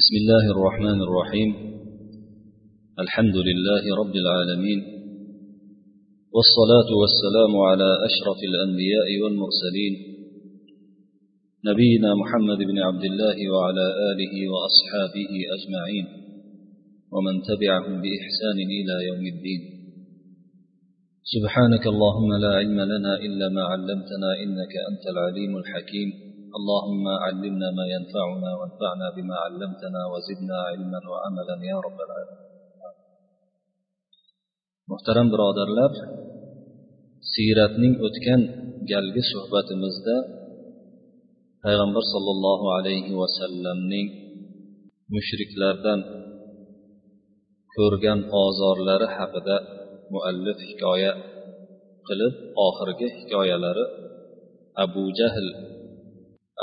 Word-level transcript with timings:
بسم 0.00 0.14
الله 0.16 0.44
الرحمن 0.50 1.00
الرحيم. 1.02 1.50
الحمد 2.98 3.36
لله 3.36 3.82
رب 4.02 4.16
العالمين. 4.16 4.80
والصلاة 6.34 6.90
والسلام 7.00 7.56
على 7.56 7.88
أشرف 8.08 8.38
الأنبياء 8.50 9.08
والمرسلين. 9.22 9.94
نبينا 11.66 12.14
محمد 12.14 12.58
بن 12.58 12.78
عبد 12.78 13.04
الله 13.04 13.50
وعلى 13.50 13.86
آله 14.10 14.34
وأصحابه 14.52 15.30
أجمعين. 15.56 16.06
ومن 17.12 17.42
تبعهم 17.42 18.02
بإحسان 18.02 18.58
إلى 18.78 19.06
يوم 19.08 19.26
الدين. 19.36 19.62
سبحانك 21.22 21.86
اللهم 21.86 22.30
لا 22.40 22.48
علم 22.48 22.80
لنا 22.80 23.16
إلا 23.18 23.48
ما 23.48 23.62
علمتنا 23.62 24.30
إنك 24.42 24.74
أنت 24.90 25.04
العليم 25.14 25.56
الحكيم. 25.56 26.33
اللهم 26.57 27.05
علمنا 27.23 27.67
ما 27.79 27.85
ينفعنا 27.95 28.49
وانفعنا 28.59 29.07
بما 29.17 29.35
علمتنا 29.45 30.01
وزدنا 30.11 30.57
علما 30.69 30.99
وعملا 31.11 31.55
يا 31.71 31.77
رب 31.87 31.99
العالمين 32.07 32.49
muhtaram 34.91 35.27
birodarlar 35.33 35.91
siyratning 37.33 37.93
o'tgan 38.07 38.41
galgi 38.91 39.23
suhbatimizda 39.33 40.15
payg'ambar 41.63 42.03
sollallohu 42.13 42.65
alayhi 42.77 43.13
vasallamning 43.21 44.07
mushriklardan 45.13 45.99
ko'rgan 47.75 48.19
ozorlari 48.43 49.07
haqida 49.17 49.57
muallif 50.13 50.57
hikoya 50.69 51.11
qilib 52.07 52.33
oxirgi 52.67 53.07
hikoyalari 53.17 53.85
abu 54.83 55.03
jahl 55.19 55.47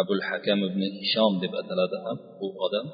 abul 0.02 0.24
hakam 0.30 0.60
ibn 0.70 0.82
ishom 1.06 1.34
deb 1.44 1.54
ataladi 1.62 1.98
ham 2.06 2.18
bu 2.40 2.48
odam. 2.66 2.88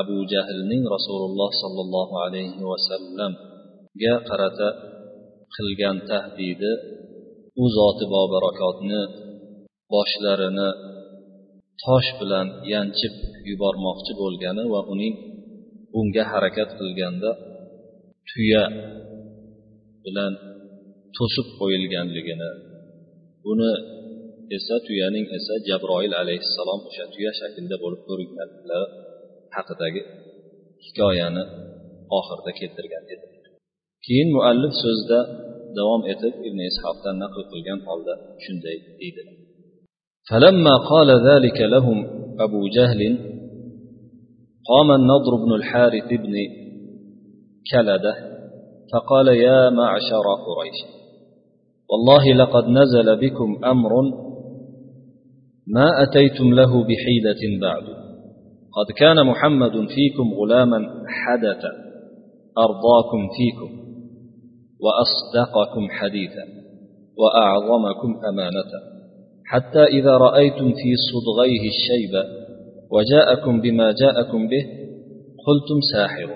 Abu 0.00 0.16
jahlning 0.32 0.82
rasululloh 0.94 1.50
sollallohu 1.62 2.14
alayhi 2.24 2.62
vasallamga 2.70 4.14
qarata 4.28 4.68
qilgan 5.54 5.96
tahdidi 6.10 6.72
u 7.62 7.64
zoti 7.76 8.04
bobarakotni 8.14 9.00
boshlarini 9.92 10.68
tosh 11.82 12.10
bilan 12.20 12.46
yanchib 12.72 13.14
yubormoqchi 13.50 14.12
bo'lgani 14.22 14.64
va 14.72 14.80
uning 14.92 15.14
bunga 15.92 16.24
harakat 16.32 16.70
qilganda 16.78 17.30
tuya 18.30 18.64
bilan 20.04 20.32
to'sib 21.16 21.46
qo'yilganligini 21.58 22.50
buni 23.44 23.72
esa 24.57 24.75
tuyaning 24.87 25.25
esa 25.37 25.55
jabroil 25.67 26.13
alayhissalom 26.21 26.79
o'sha 26.89 27.05
tuya 27.13 27.31
shaklida 27.39 27.75
bo'lib 27.83 28.01
ko'ringanlari 28.09 28.87
haqidagi 29.55 30.01
hikoyani 30.85 31.43
oxirida 32.17 32.51
keltirgan 32.59 33.03
edi 33.13 33.25
keyin 34.05 34.29
muallif 34.35 34.73
so'zida 34.83 35.19
davom 35.77 36.01
etib 36.13 36.33
ibn 36.47 36.59
ishoqdan 36.71 37.15
naql 37.23 37.41
qilgan 37.51 37.79
holda 37.87 38.13
shunday 38.43 38.77
deydi 39.01 39.23
فلما 40.29 40.75
قال 40.91 41.09
ذلك 41.29 41.59
لهم 41.73 41.97
أبو 42.45 42.61
جهل 42.77 43.01
قام 44.69 44.91
النضر 44.99 45.33
بن 45.43 45.51
الحارث 45.59 46.09
بن 46.23 46.35
كلده 47.71 48.15
فقال 48.91 49.27
يا 49.27 49.69
معشر 49.69 50.25
قريش 50.47 50.79
والله 51.89 52.23
لقد 52.41 52.65
نزل 52.79 53.07
بكم 53.23 53.49
أمر 53.65 53.91
ما 55.74 56.02
أتيتم 56.02 56.54
له 56.54 56.84
بحيلة 56.84 57.60
بعد. 57.62 57.82
قد 58.72 58.92
كان 58.96 59.26
محمد 59.26 59.70
فيكم 59.70 60.34
غلاما 60.34 60.78
حدث 61.08 61.64
أرضاكم 62.58 63.28
فيكم 63.36 63.70
وأصدقكم 64.80 65.88
حديثا 65.90 66.44
وأعظمكم 67.18 68.20
أمانة. 68.28 68.72
حتى 69.46 69.84
إذا 69.84 70.10
رأيتم 70.10 70.72
في 70.72 70.94
صدغيه 71.12 71.68
الشيب 71.68 72.24
وجاءكم 72.92 73.60
بما 73.60 73.92
جاءكم 73.92 74.48
به 74.48 74.66
قلتم 75.46 75.80
ساحر. 75.92 76.28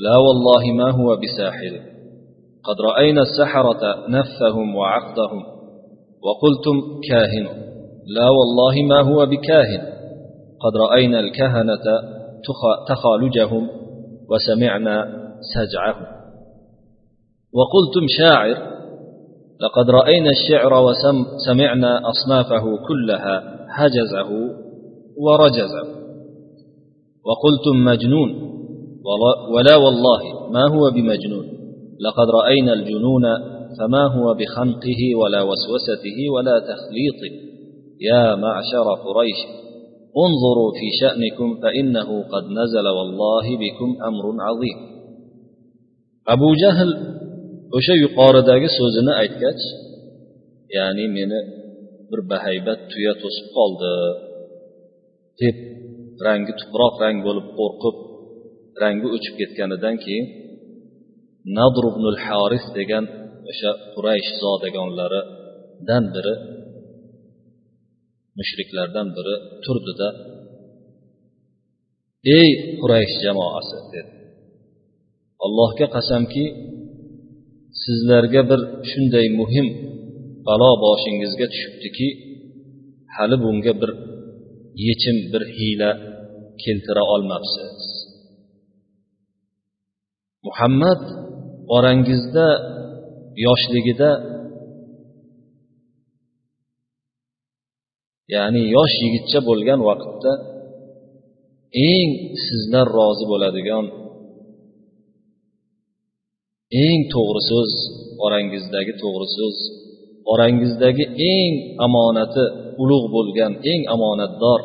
لا 0.00 0.16
والله 0.16 0.72
ما 0.72 0.90
هو 0.90 1.16
بساحر. 1.16 1.80
قد 2.64 2.76
رأينا 2.90 3.22
السحرة 3.22 4.08
نفهم 4.08 4.76
وعقدهم 4.76 5.42
وقلتم 6.22 7.00
كاهن. 7.08 7.73
لا 8.06 8.28
والله 8.28 8.82
ما 8.82 9.00
هو 9.02 9.26
بكاهن. 9.26 9.94
قد 10.60 10.76
رأينا 10.90 11.20
الكهنة 11.20 11.84
تخالجهم 12.88 13.68
وسمعنا 14.30 15.24
سجعهم. 15.54 16.06
وقلتم 17.54 18.06
شاعر 18.18 18.56
لقد 19.60 19.90
رأينا 19.90 20.30
الشعر 20.30 20.72
وسمعنا 20.84 22.10
أصنافه 22.10 22.76
كلها 22.88 23.66
هجزه 23.68 24.30
ورجزه. 25.18 25.84
وقلتم 27.26 27.84
مجنون 27.84 28.30
ولا 29.54 29.76
والله 29.76 30.50
ما 30.50 30.68
هو 30.74 30.90
بمجنون. 30.90 31.44
لقد 32.00 32.30
رأينا 32.30 32.72
الجنون 32.72 33.22
فما 33.78 34.06
هو 34.06 34.34
بخنقه 34.34 35.14
ولا 35.22 35.42
وسوسته 35.42 36.30
ولا 36.34 36.58
تخليطه. 36.58 37.53
يا 38.09 38.35
معشر 38.35 38.87
قريش 39.05 39.41
انظروا 40.25 40.71
في 40.79 40.87
شأنكم 41.01 41.61
فإنه 41.61 42.09
قد 42.33 42.43
نزل 42.59 42.87
والله 42.97 43.45
بكم 43.63 43.89
أمر 44.09 44.25
عظيم 44.47 44.77
أبو 46.27 46.49
جهل 46.63 47.19
o'sha 47.77 47.95
yuqoridagi 48.03 48.69
so'zini 48.77 49.13
aytgach 49.21 49.61
ya'ni 50.77 51.05
meni 51.17 51.39
bir 52.09 52.21
bahaybat 52.31 52.79
tuya 52.91 53.13
to'sib 53.21 53.47
qoldi 53.57 53.93
deb 55.41 55.57
rangi 56.25 56.53
tuproq 56.59 56.93
rang 57.03 57.17
bo'lib 57.27 57.47
qo'rqib 57.59 57.95
rangi 58.81 59.07
o'chib 59.15 59.35
ketganidan 59.39 59.95
keyin 60.03 60.25
nadr 61.57 61.83
ibnul 61.91 62.19
haris 62.25 62.65
degan 62.77 63.05
o'sha 63.51 63.71
quraysh 63.93 64.29
zodagonlaridan 64.41 66.03
biri 66.15 66.33
mushriklardan 68.38 69.08
biri 69.16 69.34
turdida 69.64 70.08
ey 72.38 72.48
quraysh 72.80 73.14
jamoasi 73.24 73.78
dedi. 73.94 74.12
Allohga 75.44 75.86
qasamki 75.96 76.44
sizlarga 77.82 78.42
bir 78.50 78.60
shunday 78.90 79.26
muhim 79.40 79.66
balo 80.46 80.70
boshingizga 80.84 81.46
tushibdiki 81.52 82.08
hali 83.14 83.36
bunga 83.44 83.72
bir 83.80 83.90
yechim 84.86 85.16
bir 85.32 85.42
hiyla 85.56 85.90
keltira 86.62 87.02
olmabsiz. 87.14 87.74
Muhammad 90.46 91.02
orangizda 91.76 92.46
yoshligida 93.46 94.10
ya'ni 98.32 98.62
yosh 98.76 98.96
yigitcha 99.04 99.40
bo'lgan 99.48 99.80
vaqtda 99.88 100.32
eng 101.90 102.10
sizdan 102.46 102.86
rozi 102.96 103.24
bo'ladigan 103.32 103.84
eng 106.84 107.00
to'g'ri 107.14 107.42
so'z 107.50 107.72
orangizdagi 108.24 108.92
to'g'ri 109.02 109.28
so'z 109.36 109.56
orangizdagi 110.32 111.04
eng 111.34 111.52
omonati 111.86 112.44
ulug' 112.82 113.08
bo'lgan 113.16 113.52
eng 113.72 113.82
omonatdor 113.94 114.60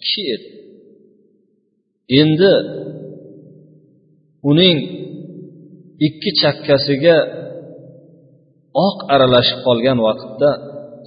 kishi 0.00 0.22
edi. 0.34 0.48
Endi 2.20 2.52
uning 4.50 4.78
ikki 6.06 6.30
chakkasiga 6.40 7.16
oq 8.86 8.98
aralashib 9.14 9.58
qolgan 9.66 9.98
vaqtda 10.06 10.50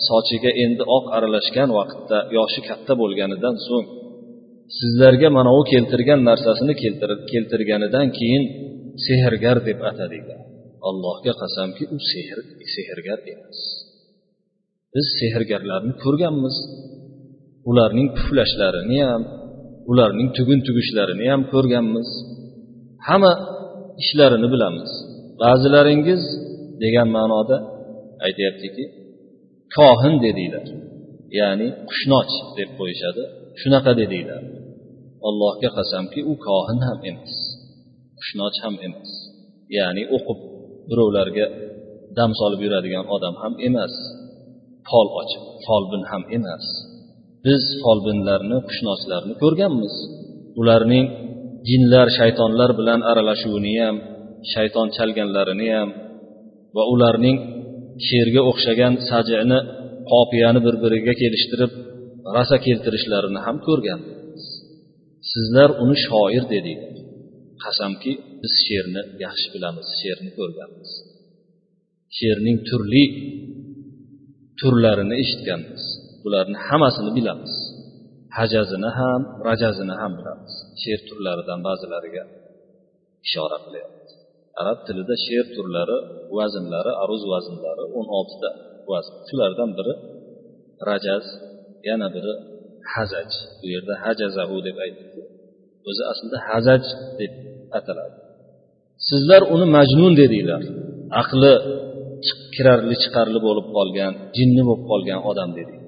sochiga 0.07 0.51
endi 0.63 0.83
oq 0.97 1.05
aralashgan 1.17 1.69
vaqtda 1.79 2.17
yoshi 2.37 2.61
katta 2.69 2.93
bo'lganidan 3.01 3.55
so'ng 3.67 3.87
sizlarga 4.77 5.29
mana 5.37 5.51
u 5.59 5.61
keltirgan 5.71 6.19
narsasini 6.29 6.73
keltirganidan 7.31 8.07
keyin 8.17 8.43
sehrgar 9.05 9.57
deb 9.67 9.79
atadinglar 9.91 10.41
allohga 10.89 11.33
qasamki 11.41 11.83
u 11.95 11.97
sehr 12.11 12.37
sehrgar 12.75 13.19
emas. 13.33 13.59
Biz 14.93 15.07
sehrgarlarni 15.19 15.93
ko'rganmiz. 16.03 16.55
Ularning 17.69 18.09
puflashlarini 18.17 18.99
ham 19.09 19.23
ularning 19.91 20.29
tugun 20.37 20.59
tugishlarini 20.67 21.25
ham 21.31 21.41
ko'rganmiz. 21.53 22.09
Hamma 23.07 23.33
ishlarini 24.03 24.47
bilamiz. 24.53 24.91
Ba'zilaringiz 25.41 26.23
degan 26.83 27.07
ma'noda 27.17 27.57
aytyaptiki 28.25 28.83
kohin 29.75 30.15
dedinglar 30.25 30.67
ya'ni 31.39 31.67
qushnoch 31.89 32.33
deb 32.57 32.69
qo'yishadi. 32.79 33.23
Shunaqa 33.61 33.91
dedinglar 34.01 34.43
allohga 35.27 35.69
qasamki 35.77 36.19
u 36.31 36.33
kohin 36.47 36.79
ham 36.87 36.99
emas 37.11 37.33
qushnoch 38.19 38.57
ham 38.63 38.75
emas. 38.87 39.11
Ya'ni 39.77 40.03
o'qib 40.15 40.39
birovlarga 40.89 41.45
dam 42.17 42.31
solib 42.39 42.59
yuradigan 42.65 43.05
odam 43.15 43.35
ham 43.41 43.53
emas. 43.67 43.93
Fol 44.89 45.07
ochib 45.21 45.43
folbin 45.65 46.03
ham 46.11 46.23
emas. 46.37 46.65
Biz 47.45 47.63
folbinlarni 47.83 48.57
qushnochlarni 48.69 49.33
ko'rganmiz. 49.43 49.95
Ularning 50.61 51.05
jinlar 51.69 52.07
shaytonlar 52.19 52.69
bilan 52.79 52.99
aralashuvini 53.11 53.73
ham 53.83 53.95
shayton 54.53 54.87
chalganlarini 54.97 55.67
ham 55.75 55.89
va 56.75 56.83
ularning 56.93 57.37
sherga 58.07 58.41
o'xshagan 58.49 58.93
sajini 59.09 59.59
qopiyani 60.11 60.59
bir 60.65 60.75
biriga 60.83 61.13
kelishtirib 61.21 61.71
rasa 62.37 62.55
keltirishlarini 62.65 63.39
ham 63.45 63.57
ko'rganmiz 63.67 64.43
sizlar 65.31 65.69
uni 65.83 65.95
shoir 66.05 66.43
dedinglar 66.53 66.97
qasamki 67.63 68.11
biz 68.41 68.53
she'rni 68.65 69.01
yaxshi 69.25 69.47
bilamiz 69.55 69.87
she'rni 69.99 70.31
ko'rganmiz. 70.39 70.91
She'rning 72.17 72.57
turli 72.69 73.05
turlarini 74.59 75.15
eshitganmiz. 75.23 75.83
Bularni 76.23 76.57
hammasini 76.67 77.11
bilamiz. 77.17 77.53
Hajazini 78.37 78.89
ham 78.99 79.21
rajazini 79.47 79.95
ham 80.01 80.11
bilamiz. 80.19 80.53
She'r 80.81 81.01
turlaridan 81.07 81.59
ba'zilariga 81.67 82.23
ishora 83.27 83.57
qilyapmiz. 83.65 84.06
Arab 84.61 84.79
tilida 84.87 85.15
she'r 85.25 85.45
turlari 85.55 85.97
vaznlari 86.37 86.91
aruz 87.03 87.23
vaznlari 87.33 87.83
o'n 87.97 88.07
oltita 88.17 88.49
vazn. 88.91 89.13
Shulardan 89.27 89.69
biri 89.77 89.93
rajaz 90.89 91.25
yana 91.89 92.07
biri 92.15 92.33
hazaj. 92.93 93.29
Bu 93.59 93.65
yerda 93.73 93.93
hajazahu 94.05 94.55
deb 94.67 94.77
aytibdi 94.85 95.21
o'zi 95.89 96.03
aslida 96.11 96.37
hazaj 96.49 96.83
deb 97.19 97.33
ataladi. 97.77 98.17
Sizlar 99.09 99.41
uni 99.53 99.67
majnun 99.77 100.13
dedinglar. 100.21 100.63
Aqli 101.21 101.53
kirarli 102.55 102.95
chiqarli 103.03 103.39
bo'lib 103.47 103.67
qolgan 103.77 104.13
jinni 104.37 104.61
bo'lib 104.67 104.83
qolgan 104.91 105.19
odam 105.31 105.49
dedik 105.59 105.81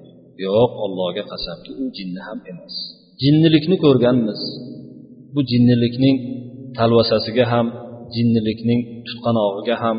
yo'q 0.44 0.70
allohga 0.84 1.22
qasamki 1.32 1.70
u 1.82 1.84
jinni 1.96 2.20
ham 2.26 2.38
emas. 2.50 2.74
Jinnilikni 3.22 3.76
ko'rganmiz. 3.84 4.40
Bu 5.34 5.40
jinnilikning 5.50 6.16
talvasasiga 6.78 7.44
ham 7.52 7.66
jinnilikning 8.15 8.81
tutqanog'iga 9.07 9.75
ham 9.83 9.97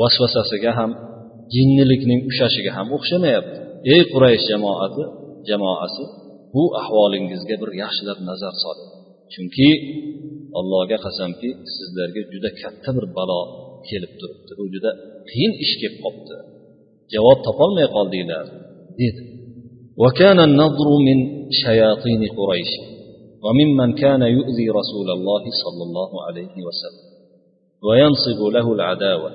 vasvasasiga 0.00 0.72
ham 0.78 0.90
jinnilikning 1.54 2.20
ushashiga 2.30 2.70
ham 2.76 2.86
o'xshamayapti 2.96 3.58
ey 3.94 4.02
quraysh 4.12 4.44
jamoati 4.50 5.02
jamoasi 5.48 6.04
bu 6.54 6.64
ahvolingizga 6.80 7.56
bir 7.62 7.70
yaxshilab 7.82 8.18
nazar 8.30 8.54
soling 8.64 8.90
chunki 9.32 9.68
allohga 10.58 10.98
qasamki 11.06 11.48
sizlarga 11.76 12.22
juda 12.32 12.50
katta 12.60 12.90
bir 12.96 13.06
balo 13.16 13.40
kelib 13.88 14.12
turibdi 14.20 14.52
u 14.62 14.64
juda 14.74 14.90
qiyin 15.30 15.52
ish 15.64 15.74
kelib 15.80 15.98
qolibdi 16.04 16.36
javob 17.14 17.38
topolmay 17.46 17.86
qoldinglar 17.96 18.46
dedi 19.00 19.22
وكان 20.02 20.38
النضر 20.48 20.88
من 21.08 21.18
شياطين 21.64 22.22
قريش 22.38 22.72
وممن 23.44 23.92
كان 24.02 24.22
يؤذي 24.22 24.66
رسول 24.80 25.08
الله 25.16 25.44
صلى 25.62 25.82
الله 25.88 26.10
عليه 26.26 26.54
وسلم 26.68 27.12
وينصب 27.83 28.53
له 28.53 28.73
العداوة. 28.73 29.31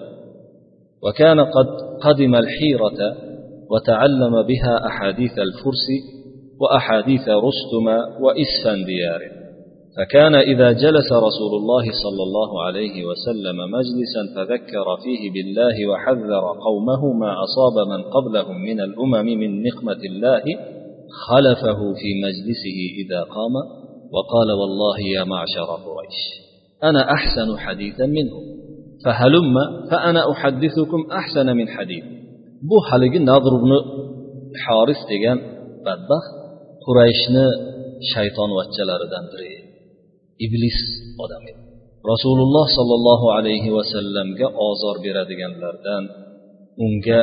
وكان 1.02 1.40
قد 1.40 1.66
قدم 2.02 2.34
الحيرة 2.34 3.16
وتعلم 3.70 4.42
بها 4.42 4.86
أحاديث 4.86 5.38
الفرس 5.38 5.86
وأحاديث 6.60 7.28
رستم 7.28 7.86
وإسفنديار. 8.20 9.42
فكان 9.96 10.34
إذا 10.34 10.72
جلس 10.72 11.12
رسول 11.12 11.52
الله 11.60 11.82
صلى 11.82 12.22
الله 12.22 12.62
عليه 12.62 13.04
وسلم 13.04 13.56
مجلسا 13.56 14.22
فذكر 14.36 14.84
فيه 15.04 15.30
بالله 15.30 15.86
وحذر 15.90 16.44
قومه 16.66 17.12
ما 17.12 17.34
أصاب 17.44 17.88
من 17.88 18.02
قبلهم 18.02 18.56
من 18.62 18.80
الأمم 18.80 19.26
من 19.40 19.62
نقمة 19.62 20.02
الله 20.04 20.42
خلفه 21.28 21.78
في 22.00 22.10
مجلسه 22.24 22.78
إذا 23.04 23.22
قام 23.22 23.54
وقال 24.12 24.52
والله 24.52 24.96
يا 25.16 25.24
معشر 25.24 25.68
قريش. 25.86 26.51
أنا 26.83 27.01
أحسن 27.13 27.57
حديثا 27.57 28.05
منه 28.05 28.35
فهلم 29.05 29.55
فأنا 29.91 30.31
أحدثكم 30.31 31.11
أحسن 31.11 31.55
من 31.55 31.67
حديث 31.67 32.17
bu 32.69 32.77
haligi 32.89 33.19
nadr 33.31 33.51
ibn 33.59 33.71
haris 34.63 35.01
degan 35.11 35.37
badbaxt 35.85 36.33
qurayshni 36.85 37.47
shaytonvachchalaridan 38.11 39.25
biri 39.31 39.47
edi 39.57 39.69
iblis 40.45 40.79
odam 41.23 41.43
edi 41.51 41.61
rasululloh 42.11 42.65
sollallohu 42.77 43.27
alayhi 43.37 43.69
vasallamga 43.77 44.47
ozor 44.69 44.95
beradiganlardan 45.05 46.03
unga 46.85 47.19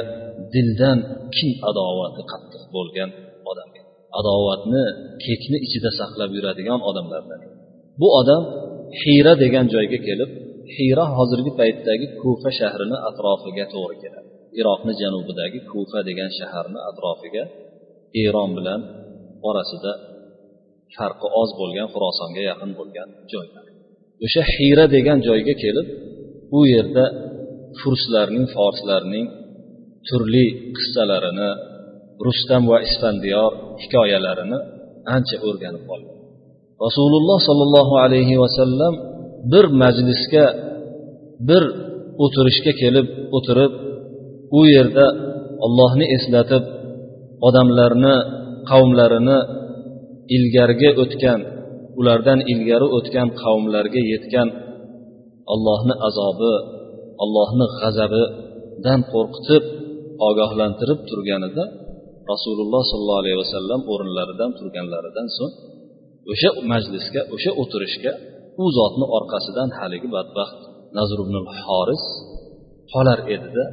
dildan 0.55 0.99
kin 1.37 1.51
adovati 1.71 2.23
qattiq 2.33 2.63
bo'lgan 2.77 3.11
odam 3.51 3.69
edi 3.79 3.89
adovatni 4.19 4.85
kekni 5.25 5.59
ichida 5.67 5.91
saqlab 6.01 6.31
yuradigan 6.37 6.81
odamlardan 6.91 7.41
bu 8.01 8.09
odam 8.21 8.43
hiyra 9.02 9.34
degan 9.44 9.66
joyga 9.74 10.00
kelib 10.08 10.30
hiyra 10.76 11.06
hozirgi 11.18 11.52
paytdagi 11.60 12.06
kufa 12.22 12.50
shahrini 12.60 12.98
atrofiga 13.10 13.66
to'g'ri 13.74 13.96
keladi. 14.04 14.30
Iroqni 14.60 14.94
janubidagi 15.02 15.60
kufa 15.72 16.00
degan 16.10 16.30
shaharni 16.40 16.80
atrofiga 16.90 17.44
eron 18.26 18.50
bilan 18.58 18.82
orasida 19.50 19.92
farqi 20.96 21.28
oz 21.42 21.50
bo'lgan 21.60 21.88
xurosonga 21.94 22.42
yaqin 22.52 22.72
bo'lgan 22.80 23.10
joylar. 23.32 23.66
O'sha 24.26 24.44
hiyra 24.54 24.86
degan 24.96 25.20
joyga 25.28 25.54
kelib 25.64 25.88
u 26.58 26.60
yerda 26.74 27.06
furslarning 27.80 28.46
forslarning 28.56 29.28
turli 30.08 30.46
qissalarini 30.76 31.50
rustam 32.26 32.64
va 32.72 32.78
isfandiyor 32.88 33.50
hikoyalarini 33.82 34.60
ancha 35.16 35.36
o'rganib 35.48 35.84
qolgan. 35.90 36.19
Rasululloh 36.86 37.40
sollallohu 37.50 37.96
alayhi 38.06 38.36
vasallam 38.44 38.94
bir 39.52 39.66
majlisga 39.82 40.46
bir 41.50 41.64
o'tirishga 42.24 42.74
kelib 42.82 43.08
o'tirib 43.38 43.72
u 44.60 44.62
yerda 44.76 45.06
ollohni 45.66 46.06
eslatib 46.16 46.64
odamlarni 47.48 48.16
qavmlarini 48.70 49.38
ilgarigi 50.36 50.90
o'tgan 51.04 51.40
ulardan 52.00 52.40
ilgari 52.54 52.88
o'tgan 52.98 53.28
qavmlarga 53.42 54.02
yetgan 54.14 54.48
allohni 55.54 55.96
azobi 56.08 56.54
allohni 57.24 57.66
g'azabidan 57.80 59.00
qo'rqitib 59.14 59.64
ogohlantirib 60.28 61.00
turganida 61.10 61.64
rasululloh 62.32 62.84
sollallohu 62.92 63.22
alayhi 63.24 63.40
vasallam 63.44 63.82
o'rinlaridan 63.94 64.52
turganlaridan 64.60 65.28
so'ng 65.38 65.54
o'sha 66.32 66.50
majlisga 66.72 67.22
o'sha 67.36 67.52
o'tirishga 67.62 68.12
u 68.62 68.66
zotni 68.78 69.06
orqasidan 69.18 69.70
haligi 69.80 70.10
badbaxt 70.16 70.60
nazr 70.98 71.18
ibn 71.26 71.36
horis 71.66 72.06
qolar 72.92 73.20
edida 73.36 73.66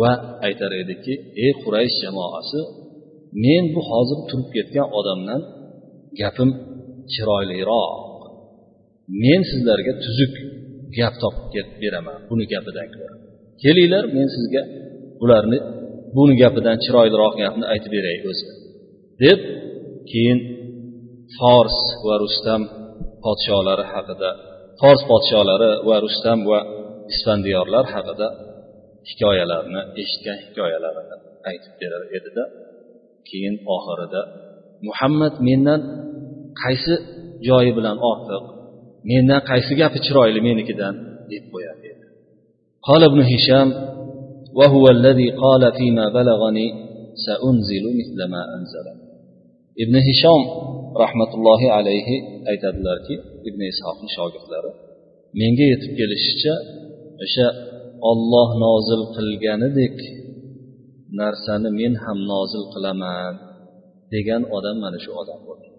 va 0.00 0.12
aytar 0.46 0.72
ediki 0.82 1.14
ey 1.44 1.52
quraysh 1.62 1.96
jamoasi 2.04 2.60
men 3.44 3.64
bu 3.74 3.80
hozir 3.90 4.18
turib 4.28 4.48
ketgan 4.56 4.86
odamdan 4.98 5.40
gapim 6.20 6.50
chiroyliroq. 7.12 7.92
Men 9.22 9.40
sizlarga 9.50 9.92
tuzuk 10.04 10.34
gap 10.98 11.14
topib 11.22 11.68
beraman 11.82 12.18
buni 12.28 12.44
gapidan 12.52 12.88
ko'ra. 12.94 13.14
Kelinglar 13.62 14.04
men 14.16 14.28
sizga 14.36 14.62
bularni 15.20 15.58
buni 16.16 16.34
gapidan 16.42 16.76
chiroyliroq 16.84 17.34
gapni 17.42 17.64
aytib 17.72 17.90
beray 17.96 18.16
o'zi 18.30 18.46
deb 19.22 19.40
keyin 20.10 20.38
fors 21.37 21.77
va 22.07 22.15
rustam 22.23 22.61
podsholari 23.25 23.85
haqida 23.93 24.29
fors 24.79 25.01
podsholari 25.11 25.71
va 25.87 25.95
rustam 26.05 26.37
va 26.49 26.59
isfandiyorlar 27.13 27.85
haqida 27.95 28.27
hikoyalarni 29.09 29.81
eshitgan 30.01 30.37
hikoyalarini 30.45 31.15
aytib 31.49 31.73
berar 31.81 32.03
edida 32.17 32.43
keyin 33.29 33.55
oxirida 33.75 34.21
muhammad 34.87 35.33
mendan 35.47 35.81
qaysi 36.61 36.93
joyi 37.47 37.71
bilan 37.77 37.97
ortiq 38.11 38.43
mendan 39.11 39.41
qaysi 39.49 39.71
gapi 39.81 39.97
chiroyli 40.05 40.39
menikidan 40.49 40.93
deb 41.31 41.43
qo'yar 41.53 41.77
edi 41.91 42.05
قال 42.87 43.01
ابن 43.11 43.19
هشام 43.33 43.69
وهو 44.59 44.85
الذي 44.97 45.29
قال 45.43 45.63
فيما 45.77 46.05
بلغني 46.17 46.67
سأنزل 47.25 47.85
مثل 47.99 48.19
ما 48.33 48.41
أنزل 48.55 48.87
ibn 49.83 49.95
hishom 50.07 50.41
rahmatullohi 51.03 51.67
alayhi 51.79 52.15
aytadilarki 52.51 53.15
ibn 53.49 53.61
ishoqni 53.71 54.09
shogirdlari 54.17 54.71
menga 55.39 55.65
yetib 55.73 55.91
kelishicha 55.99 56.53
o'sha 57.25 57.47
olloh 58.11 58.49
nozil 58.65 59.01
qilganidek 59.15 59.97
narsani 61.21 61.69
men 61.79 61.93
ham 62.03 62.19
nozil 62.33 62.63
qilaman 62.73 63.33
degan 64.13 64.41
odam 64.57 64.77
mana 64.83 64.97
shu 65.03 65.11
odam 65.21 65.39
bo'lgan 65.47 65.73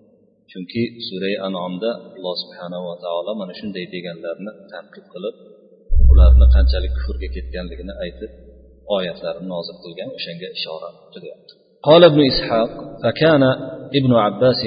chunki 0.50 0.82
sura 1.06 1.30
anomda 1.48 1.90
alloh 2.16 2.34
subhanava 2.42 2.92
taolo 3.04 3.32
mana 3.40 3.52
shunday 3.60 3.84
deganlarni 3.94 4.52
tanqid 4.72 5.06
qilib 5.12 5.34
ularni 6.12 6.46
qanchalik 6.54 6.92
kufrga 6.96 7.28
ketganligini 7.36 7.94
aytib 8.04 8.30
oyatlarni 8.96 9.46
nozil 9.54 9.76
qilgan 9.84 10.08
o'shanga 10.18 10.48
ishora 10.58 10.90
qilyapti 11.14 11.54
قال 11.88 12.02
ابن 12.10 12.20
إسحاق 12.32 12.70
فكان 13.02 13.42
ابن 13.98 14.12
عباس 14.24 14.62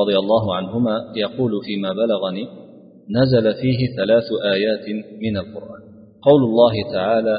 رضي 0.00 0.16
الله 0.22 0.54
عنهما 0.54 0.96
يقول 1.16 1.52
فيما 1.66 1.92
بلغني 1.92 2.44
نزل 3.18 3.54
فيه 3.62 3.80
ثلاث 3.96 4.24
آيات 4.54 4.86
من 5.24 5.36
القرآن. 5.36 5.82
قول 6.22 6.42
الله 6.50 6.74
تعالى 6.92 7.36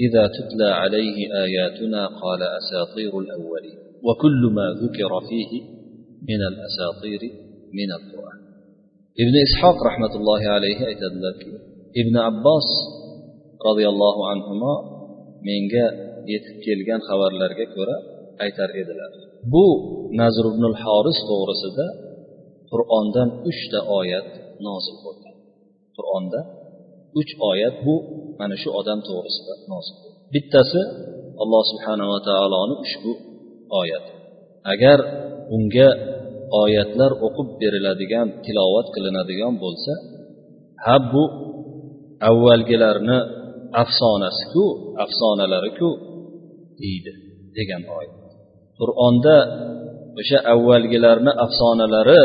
إذا 0.00 0.24
تتلى 0.26 0.70
عليه 0.82 1.16
آياتنا 1.44 2.06
قال 2.06 2.40
أساطير 2.60 3.12
الأولين 3.18 3.78
وكل 4.06 4.42
ما 4.56 4.66
ذكر 4.82 5.10
فيه 5.28 5.62
من 6.30 6.40
الأساطير 6.50 7.20
من 7.78 7.90
القرآن. 7.98 8.38
ابن 9.24 9.34
إسحاق 9.46 9.76
رحمة 9.86 10.12
الله 10.20 10.40
عليه 10.48 10.78
aytadilarki 10.90 11.50
ibn 12.00 12.14
abbos 12.30 12.68
roziyallohu 13.66 14.20
anhu 14.32 14.72
menga 15.48 15.86
yetib 16.32 16.56
kelgan 16.64 17.00
xabarlarga 17.08 17.66
ko'ra 17.74 17.96
aytar 18.44 18.70
edilar. 18.82 19.12
Bu 19.52 19.66
nazr 20.20 20.44
ibn 20.52 20.64
horis 20.82 21.18
to'g'risida 21.30 21.86
qur'ondan 22.70 23.28
uchta 23.50 23.78
oyat 23.98 24.28
nozil 24.66 24.96
bo'lgan. 25.04 25.36
Qur'onda 25.96 26.40
uch 27.20 27.32
oyat 27.50 27.74
bu 27.86 27.94
mana 28.40 28.56
shu 28.62 28.68
odam 28.80 28.98
to'g'risida 29.08 29.54
nozil 29.72 29.94
bo'lgan. 30.02 30.24
Bittasi 30.34 30.82
alloh 31.42 31.62
subhanava 31.72 32.18
taoloni 32.28 32.74
ushbu 32.84 33.12
oyati. 33.80 34.12
Agar 34.72 34.98
unga 35.54 35.88
oyatlar 36.62 37.12
o'qib 37.26 37.48
beriladigan 37.60 38.26
tilovat 38.44 38.86
qilinadigan 38.94 39.54
bo'lsa 39.64 39.92
ha 40.84 40.96
bu 41.12 41.24
avvalgilarni 42.30 43.18
afsonasiku 43.82 44.64
afsonalariku 45.04 45.90
deydi 46.82 47.12
degan 47.58 47.82
oyat. 47.98 48.27
qur'onda 48.79 49.37
o'sha 50.19 50.39
avvalgilarni 50.53 51.31
afsonalari 51.45 52.23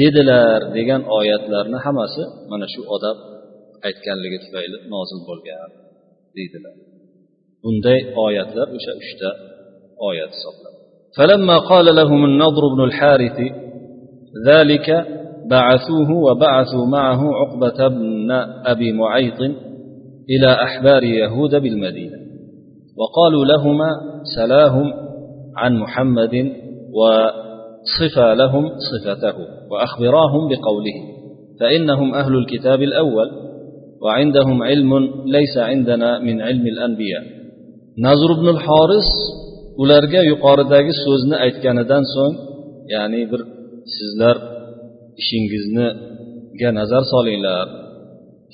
dedilar 0.00 0.58
degan 0.76 1.02
oyatlarni 1.18 1.78
hammasi 1.86 2.22
mana 2.50 2.66
shu 2.74 2.80
odam 2.96 3.16
aytganligi 3.88 4.38
tufayli 4.44 4.76
nozil 4.94 5.20
bo'lgan 5.28 5.70
deydilar 6.36 6.74
bunday 7.62 8.00
oyatlar 8.26 8.66
o'sha 8.76 8.92
uchta 9.02 9.28
oyat 10.08 10.32
hisoblanadi 10.36 10.76
فلما 11.16 11.58
قال 11.58 11.86
لهم 12.00 12.20
النضر 12.24 12.62
بن 12.74 12.80
الحارث 12.88 13.38
ذلك 14.48 14.88
بعثوه 15.50 16.10
وبعثوا 16.26 16.86
معه 16.86 17.20
عقبة 17.40 17.88
بن 17.88 18.30
أبي 18.72 18.92
معيط 18.92 19.40
إلى 20.32 20.50
أحبار 20.66 21.02
يهود 21.04 21.54
بالمدينة 21.54 22.18
وقالوا 22.98 23.44
لهما 23.44 23.90
سلاهم 24.36 24.92
عن 25.56 25.72
محمد 25.82 26.34
وصفا 26.98 28.34
لهم 28.34 28.64
صفته 28.90 29.36
وأخبراهم 29.70 30.42
بقوله 30.50 30.96
فإنهم 31.60 32.14
أهل 32.14 32.34
الكتاب 32.36 32.82
الأول 32.82 33.28
وعندهم 34.02 34.62
علم 34.62 34.92
ليس 35.26 35.58
عندنا 35.58 36.18
من 36.18 36.42
علم 36.42 36.66
الأنبياء 36.66 37.24
نظر 37.98 38.32
بن 38.40 38.48
الحارس 38.48 39.10
ularga 39.82 40.20
yuqoridagi 40.30 40.92
so'zni 41.04 41.36
aytganidan 41.44 42.04
so'ng 42.14 42.34
ya'ni 42.94 43.22
bir 43.30 43.40
sizlar 43.96 44.36
ishingizniga 45.20 46.68
nazar 46.78 47.02
solinglar 47.12 47.66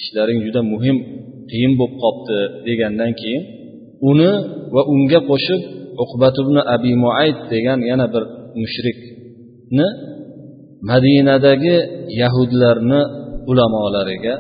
ishlaring 0.01 0.39
juda 0.47 0.61
muhim 0.73 0.97
qiyin 1.51 1.73
bo'lib 1.81 1.95
qolibdi 2.03 2.39
degandan 2.67 3.13
keyin 3.21 3.43
uni 4.11 4.33
va 4.75 4.83
unga 4.95 5.21
qo'shib 5.31 5.61
uqbat 6.04 6.36
ibn 6.44 6.56
abi 6.76 6.92
muayd 7.06 7.38
degan 7.54 7.80
yana 7.90 8.06
bir 8.14 8.24
mushrikni 8.62 9.88
madinadagi 10.90 11.76
yahudlarni 12.22 13.02
ulamolariga 13.52 14.36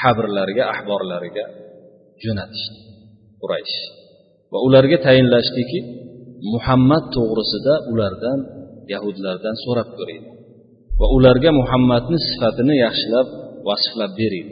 habrlariga 0.00 0.64
ahborlariga 0.74 1.44
jo'natishdi 2.22 2.78
quraysh. 3.42 3.76
Va 4.52 4.58
ularga 4.66 4.96
tayinlashdiki 5.06 5.78
muhammad 6.54 7.04
to'g'risida 7.16 7.74
ulardan 7.92 8.38
yahudlardan 8.92 9.54
so'rab 9.64 9.88
ko'ringlar 9.98 10.36
va 11.00 11.06
ularga 11.16 11.50
muhammadni 11.60 12.18
sifatini 12.28 12.74
yaxshilab 12.84 13.28
vasflab 13.68 14.12
bering. 14.20 14.48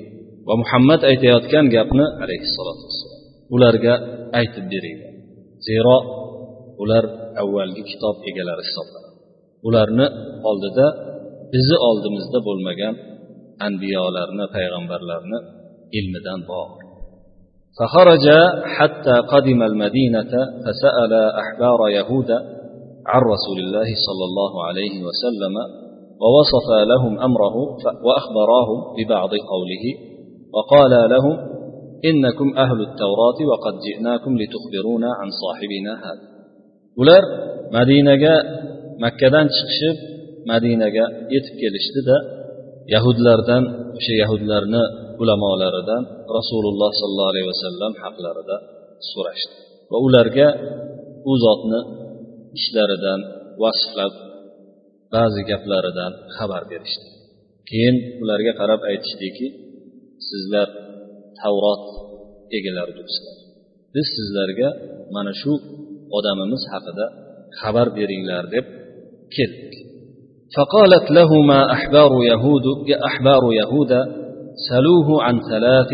Va 0.49 0.55
muhammad 0.63 1.01
aytayotgan 1.11 1.65
gapni 1.77 2.07
alayhissalotu 2.25 2.83
vassalom 2.89 3.21
ularga 3.55 3.95
aytib 4.41 4.67
beringlar 4.73 5.13
zero 5.69 5.97
ular 6.83 7.05
avvalgi 7.43 7.83
kitob 7.91 8.17
egalari 8.31 8.63
hisoblanadi. 8.69 9.19
Ularni 9.69 10.07
oldida 10.51 10.87
bizni 11.53 11.77
oldimizda 11.89 12.39
bo'lmagan 12.49 12.95
anbiyolarni 13.69 14.45
payg'ambarlarni 14.55 15.39
ilmidan 15.99 16.43
bor. 16.51 16.69
فخرج 17.79 18.27
حتى 18.77 19.17
قدم 19.33 19.63
المدينة 19.71 20.33
فسأل 20.65 21.13
أحبار 21.43 21.89
يهود 21.89 22.31
عن 23.07 23.21
رسول 23.35 23.59
الله 23.65 23.89
صلى 24.07 24.25
الله 24.29 24.65
عليه 24.65 24.97
وسلم 25.09 25.55
ووصف 26.23 26.69
لهم 26.93 27.19
أمره 27.19 27.57
وأخبراهم 28.07 28.79
ببعض 28.97 29.31
قوله 29.53 29.85
وقال 30.55 31.11
لهم 31.11 31.37
إنكم 32.05 32.49
أهل 32.59 32.81
التوراة 32.89 33.39
وقد 33.51 33.75
جئناكم 33.87 34.33
لتخبرونا 34.39 35.11
عن 35.21 35.29
صاحبنا 35.43 35.93
هذا 36.07 36.36
ular 37.01 37.23
madinaga 37.77 38.35
makkadan 39.05 39.47
chiqishib 39.57 39.97
madinaga 40.51 41.05
yetib 41.35 41.55
kelishdida 41.63 42.17
yahudlardan 42.95 43.63
o'sha 43.99 44.15
yahudlarni 44.23 44.83
ulamolaridan 45.23 46.03
rasululloh 46.39 46.91
sollallohu 47.01 47.31
alayhi 47.33 47.49
vasallam 47.53 47.93
haqlarida 48.05 48.57
so'rashdi. 49.11 49.55
Va 49.93 49.99
ularga 50.07 50.49
u 51.31 51.33
zotni 51.45 51.81
ishlaridan 52.59 53.21
vasflab 53.63 54.15
ba'zi 55.15 55.41
gaplaridan 55.51 56.13
xabar 56.37 56.63
berishdi. 56.73 57.09
Keyin 57.69 57.97
ularga 58.23 58.53
qarab 58.61 58.81
aytishdiki 58.91 59.47
sizlar 60.29 60.69
tavrot 61.41 61.85
egalaridursiz 62.59 63.27
biz 63.95 64.07
sizlarga 64.17 64.69
mana 65.15 65.33
shu 65.41 65.53
odamimiz 66.17 66.63
haqida 66.73 67.07
xabar 67.61 67.87
beringlar 67.97 68.45
deb 68.55 68.67
keldik. 69.37 69.75
فقالت 70.57 71.07
لهما 71.19 71.73
أحبار 71.77 72.13
يهود 72.33 72.67
أحبار 73.09 73.43
يهود 73.61 73.93
سلوه 74.71 75.09
عن 75.27 75.37
ثلاث 75.51 75.93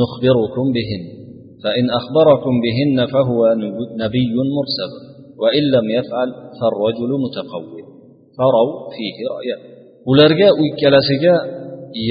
نخبركم 0.00 0.66
بهن 0.76 1.02
فإن 1.64 1.84
أخبركم 2.00 2.54
بهن 2.64 3.06
فهو 3.14 3.40
نبي 4.04 4.34
مرسل 4.56 4.92
وإن 5.42 5.62
لم 5.76 5.86
يفعل 5.98 6.28
فالرجل 6.58 7.10
متقوي 7.24 7.82
فروا 8.38 8.72
فيه 8.94 9.16
رأيا 9.34 9.76
ularga 10.10 10.48
ikkalasiga 10.66 11.34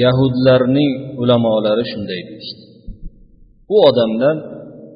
yahudlarning 0.02 0.92
ulamolari 1.22 1.84
shunday 1.92 2.20
deyishdi. 2.28 2.62
Bu 3.68 3.76
odamdan 3.88 4.36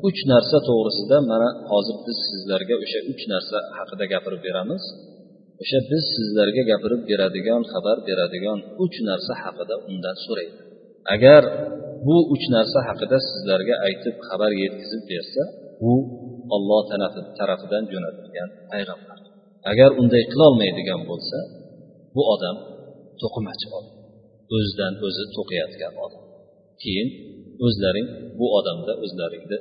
uch 0.08 0.20
narsa 0.32 0.58
to'g'risida 0.68 1.16
mana 1.30 1.48
hozir 1.70 1.96
biz 2.06 2.18
sizlarga 2.28 2.74
o'sha 2.84 3.00
uch 3.12 3.22
narsa 3.32 3.58
haqida 3.78 4.04
gapirib 4.12 4.42
beramiz. 4.48 4.82
O'sha 5.62 5.78
biz 5.90 6.04
sizlarga 6.16 6.62
gapirib 6.70 7.02
beradigan 7.10 7.62
xabar 7.72 7.96
beradigan 8.08 8.58
uch 8.84 8.96
narsa 9.08 9.32
haqida 9.42 9.74
undan 9.90 10.16
so'raydi. 10.24 10.60
Agar 11.14 11.42
bu 12.06 12.16
uch 12.34 12.46
narsa 12.54 12.78
haqida 12.88 13.18
sizlarga 13.30 13.74
aytib 13.86 14.16
xabar 14.28 14.50
yetkazib 14.62 15.02
bersa 15.12 15.42
u 15.90 15.92
olloh 16.54 16.82
tarafidan 17.38 17.84
jo'natilgan 17.92 18.48
payg'ambar. 18.70 19.18
Agar 19.70 19.90
unday 20.00 20.24
qilolmaydigan 20.32 21.00
bo'lsa 21.10 21.38
bu 22.14 22.22
odam 22.34 22.56
to'qimachi 23.20 23.66
odam 23.78 23.94
o'zidan 24.56 24.92
o'zi 25.06 25.24
to'qiyotgan 25.36 25.94
odam. 26.04 26.24
Keyin 26.82 27.08
o'zlaring 27.66 28.08
bu 28.38 28.46
odamda 28.58 28.92
o'zlaringni 29.04 29.58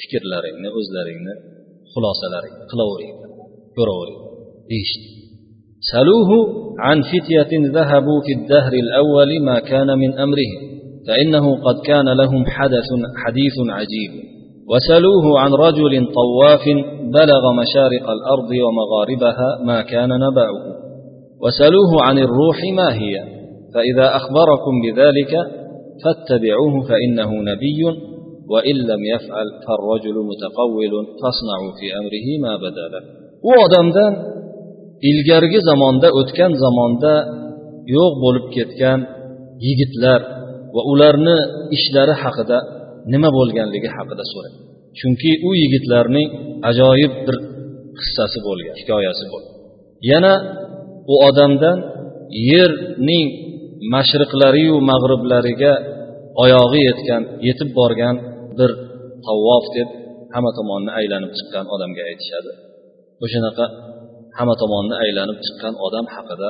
fikrlaringni 0.00 0.68
o'zlaringni 0.78 1.34
xulosalaringni 1.92 2.64
qilaveringlar 2.72 3.30
ko'raveringlar 3.76 4.32
deyishdi. 4.72 5.08
سلوه 5.94 6.30
عن 6.78 7.02
فتية 7.02 7.52
ذهبوا 7.76 8.20
في 8.26 8.32
الدهر 8.38 8.72
الأول 8.72 9.30
ما 9.48 9.58
كان 9.58 9.98
من 9.98 10.18
أمرهم 10.18 10.60
فإنه 11.06 11.62
قد 11.66 11.76
كان 11.86 12.08
لهم 12.08 12.46
حدث 12.46 12.88
حديث 13.16 13.56
عجيب 13.78 14.12
وسلوه 14.70 15.40
عن 15.40 15.52
رجل 15.52 16.06
طواف 16.20 16.64
بلغ 17.18 17.42
مشارق 17.62 18.10
الأرض 18.10 18.50
ومغاربها 18.64 19.64
ما 19.64 19.82
كان 19.82 20.08
نبعه 20.08 20.58
وسلوه 21.42 22.02
عن 22.02 22.18
الروح 22.18 22.58
ما 22.76 22.94
هي 22.94 23.24
فإذا 23.74 24.16
أخبركم 24.16 24.74
بذلك 24.84 25.32
فاتبعوه 26.04 26.88
فإنه 26.88 27.30
نبي 27.34 27.80
وإن 28.51 28.75
لم 28.91 29.01
يفعل 29.13 29.47
فالرجل 29.65 30.15
متقول 30.31 30.93
فاصنعوا 31.21 31.71
في 31.79 31.85
أمره 31.99 32.27
ما 32.45 32.53
بدا 32.63 32.85
له 32.93 33.03
u 33.49 33.51
odamdan 33.65 34.13
ilgarigi 35.09 35.59
zamonda 35.69 36.07
o'tgan 36.19 36.51
zamonda 36.63 37.13
yo'q 37.95 38.13
bo'lib 38.23 38.45
ketgan 38.55 38.99
yigitlar 39.65 40.19
va 40.75 40.81
ularni 40.91 41.37
ishlari 41.77 42.13
haqida 42.23 42.57
nima 43.13 43.29
bo'lganligi 43.37 43.89
haqida 43.97 44.23
so'rang 44.33 44.55
chunki 44.99 45.31
u 45.47 45.49
yigitlarning 45.61 46.27
ajoyib 46.69 47.13
bir 47.25 47.35
qissasi 47.99 48.39
bo'lgan 48.47 48.75
hikoyasi 48.81 49.23
bo'lgan 49.31 49.53
yana 50.11 50.33
u 51.13 51.15
odamdan 51.27 51.77
yerning 52.51 53.27
mashriqlariyu 53.93 54.75
mag'riblariga 54.91 55.73
oyog'i 56.43 56.79
yetgan 56.89 57.23
yetib 57.47 57.69
borgan 57.79 58.15
bir 58.58 58.70
tavvof 59.26 59.64
deb 59.76 59.88
hamma 60.34 60.50
tomonni 60.58 60.90
aylanib 61.00 61.32
chiqqan 61.38 61.66
odamga 61.74 62.02
aytishadi. 62.10 62.52
O'shanaqa 63.24 63.66
hamma 64.38 64.54
tomonni 64.62 64.94
aylanib 65.04 65.38
chiqqan 65.46 65.74
odam 65.86 66.06
haqida 66.14 66.48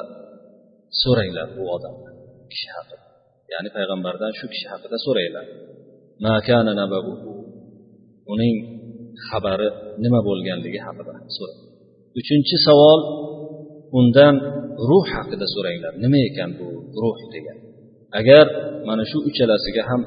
so'ranglar 1.02 1.48
u 1.60 1.62
odam 1.76 1.94
kishi 2.52 2.68
haqida. 2.76 3.04
Ya'ni 3.52 3.70
payg'ambardan 3.76 4.32
shu 4.38 4.46
kishi 4.52 4.66
haqida 4.72 4.96
so'ranglar. 5.06 5.46
Uning 8.32 8.56
xabari 9.28 9.68
nima 10.04 10.20
bo'lganligi 10.28 10.80
haqida 10.86 11.12
so'rang. 11.36 11.60
Uchinchi 12.20 12.56
savol 12.66 13.00
undan 13.98 14.34
ruh 14.88 15.04
haqida 15.14 15.46
so'ranglar. 15.54 15.92
Nima 16.04 16.18
ekan 16.28 16.50
bu 16.58 16.68
ruh 17.02 17.18
degan. 17.34 17.58
Agar 18.20 18.46
mana 18.88 19.04
shu 19.10 19.18
uchalasiga 19.28 19.82
ham 19.90 20.00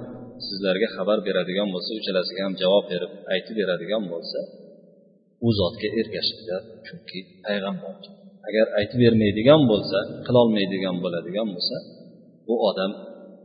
sizlarga 0.47 0.87
xabar 0.95 1.19
beradigan 1.27 1.67
bo'lsa 1.73 1.91
uchalasiga 1.99 2.41
ham 2.45 2.53
javob 2.63 2.85
berib 2.91 3.11
aytib 3.33 3.55
beradigan 3.61 4.03
bo'lsa 4.13 4.39
u 5.45 5.49
zotga 5.59 5.87
ergashinglar 5.99 6.61
chunki 6.85 7.19
payg'ambar 7.45 7.95
agar 8.47 8.65
aytib 8.79 8.99
bermaydigan 9.05 9.61
bo'lsa 9.71 9.97
qilolmaydigan 10.27 10.95
bo'ladigan 11.03 11.47
bo'lsa 11.55 11.77
bu 12.47 12.55
odam 12.69 12.91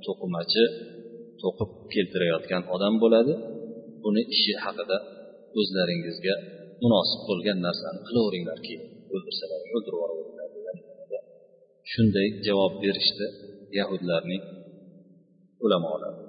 to'qimachi 0.04 0.64
to'qib 1.44 1.70
keltirayotgan 1.94 2.62
odam 2.74 2.94
bo'ladi. 3.02 3.34
Buni 4.04 4.22
ishi 4.34 4.52
haqida 4.64 4.96
o'zlaringizga 5.60 6.34
munosib 6.84 7.20
bo'lgan 7.28 7.58
narsani 7.66 8.00
qilaveringlar 8.08 8.58
keyin. 8.66 8.82
O'ldirsalar 9.14 9.60
o'ldirib 9.74 9.98
yuboraveringlar 9.98 10.44
shunday 11.92 12.28
javob 12.46 12.72
berishdi 12.84 13.26
yahudlarning 13.78 14.42
ulamolari 15.64 16.23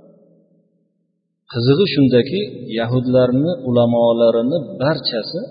qizig'i 1.55 1.85
shundaki 1.95 2.41
yahudlarni 2.79 3.51
ulamolarini 3.69 4.57
barchasi 4.81 5.41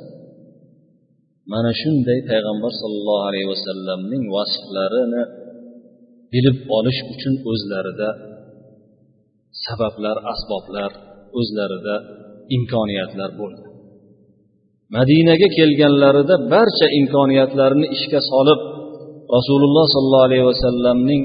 mana 1.53 1.71
shunday 1.81 2.19
payg'ambar 2.31 2.73
sollallohu 2.83 3.25
alayhi 3.29 3.49
vasallamning 3.55 4.23
vasflarini 4.37 5.23
bilib 6.33 6.59
olish 6.79 7.01
uchun 7.13 7.35
o'zlarida 7.51 8.09
sabablar 9.65 10.17
asboblar 10.33 10.91
o'zlarida 11.39 11.97
imkoniyatlar 12.57 13.31
bo'ldi. 13.41 13.65
Madinaga 14.97 15.49
kelganlarida 15.59 16.35
barcha 16.55 16.87
imkoniyatlarni 17.01 17.87
ishga 17.97 18.21
solib 18.31 18.61
rasululloh 19.37 19.87
sollallohu 19.95 20.29
alayhi 20.29 20.47
vasallamning 20.53 21.23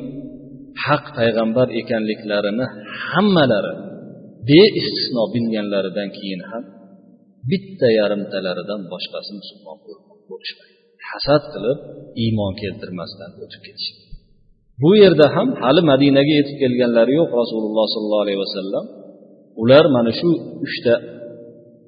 haq 0.85 1.05
payg'ambar 1.17 1.67
ekanliklarini 1.81 2.65
hammalari 3.09 3.73
beistisno 4.49 5.23
bilganlaridan 5.33 6.09
keyin 6.17 6.41
ham 6.49 6.63
bitta 7.51 7.87
yarimtalaridan 7.99 8.81
boshqasi 8.93 9.31
musulmon 9.39 9.77
bo'lishmaydi. 10.29 10.77
Hasad 11.09 11.43
qilib 11.53 11.79
iymon 12.23 12.53
keltirmasdan 12.61 13.31
o'tib 13.43 13.61
ketishdi 13.67 13.99
bu 14.83 14.91
yerda 15.03 15.25
ham 15.35 15.47
hali 15.61 15.81
madinaga 15.91 16.33
yetib 16.39 16.57
kelganlari 16.63 17.11
yo'q 17.19 17.31
rasululloh 17.41 17.85
sollallohu 17.93 18.23
alayhi 18.25 18.41
vasallam. 18.45 18.85
Ular 19.61 19.85
mana 19.95 20.11
shu 20.19 20.29
uchta 20.65 20.93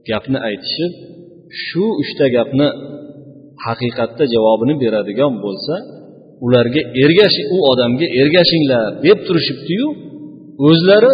gapni 0.10 0.40
aytishib 0.50 0.92
shu 1.66 1.84
uchta 2.02 2.26
gapni 2.36 2.68
haqiqatda 3.66 4.24
javobini 4.34 4.76
beradigan 4.84 5.34
bo'lsa 5.46 5.76
ularga 6.46 6.82
ergash 7.04 7.38
u 7.56 7.58
odamga 7.72 8.08
ergashinglar 8.22 8.86
deb 9.06 9.18
turishibdiyu 9.28 9.88
o'zlari 10.68 11.14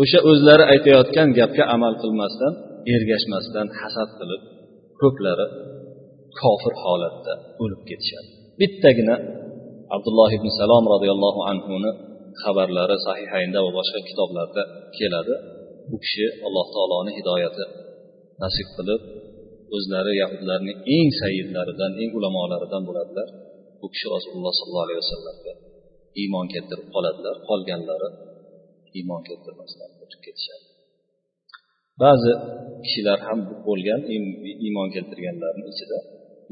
o'sha 0.00 0.18
o'zlari 0.30 0.64
aytayotgan 0.72 1.28
gapga 1.38 1.64
amal 1.76 1.94
qilmasdan 2.02 2.52
ergashmasdan 2.94 3.66
hasad 3.80 4.10
qilib 4.18 4.42
ko'plari 5.00 5.46
kofir 6.40 6.74
holatda 6.84 7.32
o'lib 7.62 7.82
ketishadi. 7.88 8.28
Bittagina 8.60 9.16
abdulloh 9.96 10.30
ibn 10.38 10.48
salom 10.60 10.84
roziyallohu 10.94 11.40
anhuni 11.50 11.90
xabarlari 12.42 12.96
sahihaynda 13.06 13.58
va 13.64 13.70
boshqa 13.78 14.00
kitoblarda 14.08 14.62
keladi. 14.98 15.34
Bu 15.90 15.96
kishi 16.04 16.26
alloh 16.46 16.66
taoloni 16.74 17.12
hidoyati 17.18 17.64
nasib 18.42 18.68
qilib 18.76 19.02
o'zlari 19.76 20.12
yahudlarni 20.22 20.72
eng 20.96 21.08
sayyidlaridan 21.22 21.92
eng 22.02 22.10
ulamolaridan 22.18 22.82
bo'ladilar. 22.88 23.28
Bu 23.80 23.86
kishi 23.92 24.06
rasululloh 24.16 24.52
sollallohu 24.60 24.86
alayhi 24.86 25.00
vasallamga 25.04 25.52
iymon 26.20 26.46
keltirib 26.54 26.88
qoladilar. 26.94 27.34
Qolganlari 27.48 28.08
iymon 28.97 29.21
keltirmasdan 29.27 29.89
o'tib 30.03 30.21
ketishadi 30.25 30.65
ba'zi 32.03 32.31
kishilar 32.83 33.19
ham 33.27 33.39
bo'lgan 33.67 34.01
iymon 34.65 34.87
keltirganlarni 34.95 35.65
ichida 35.73 35.99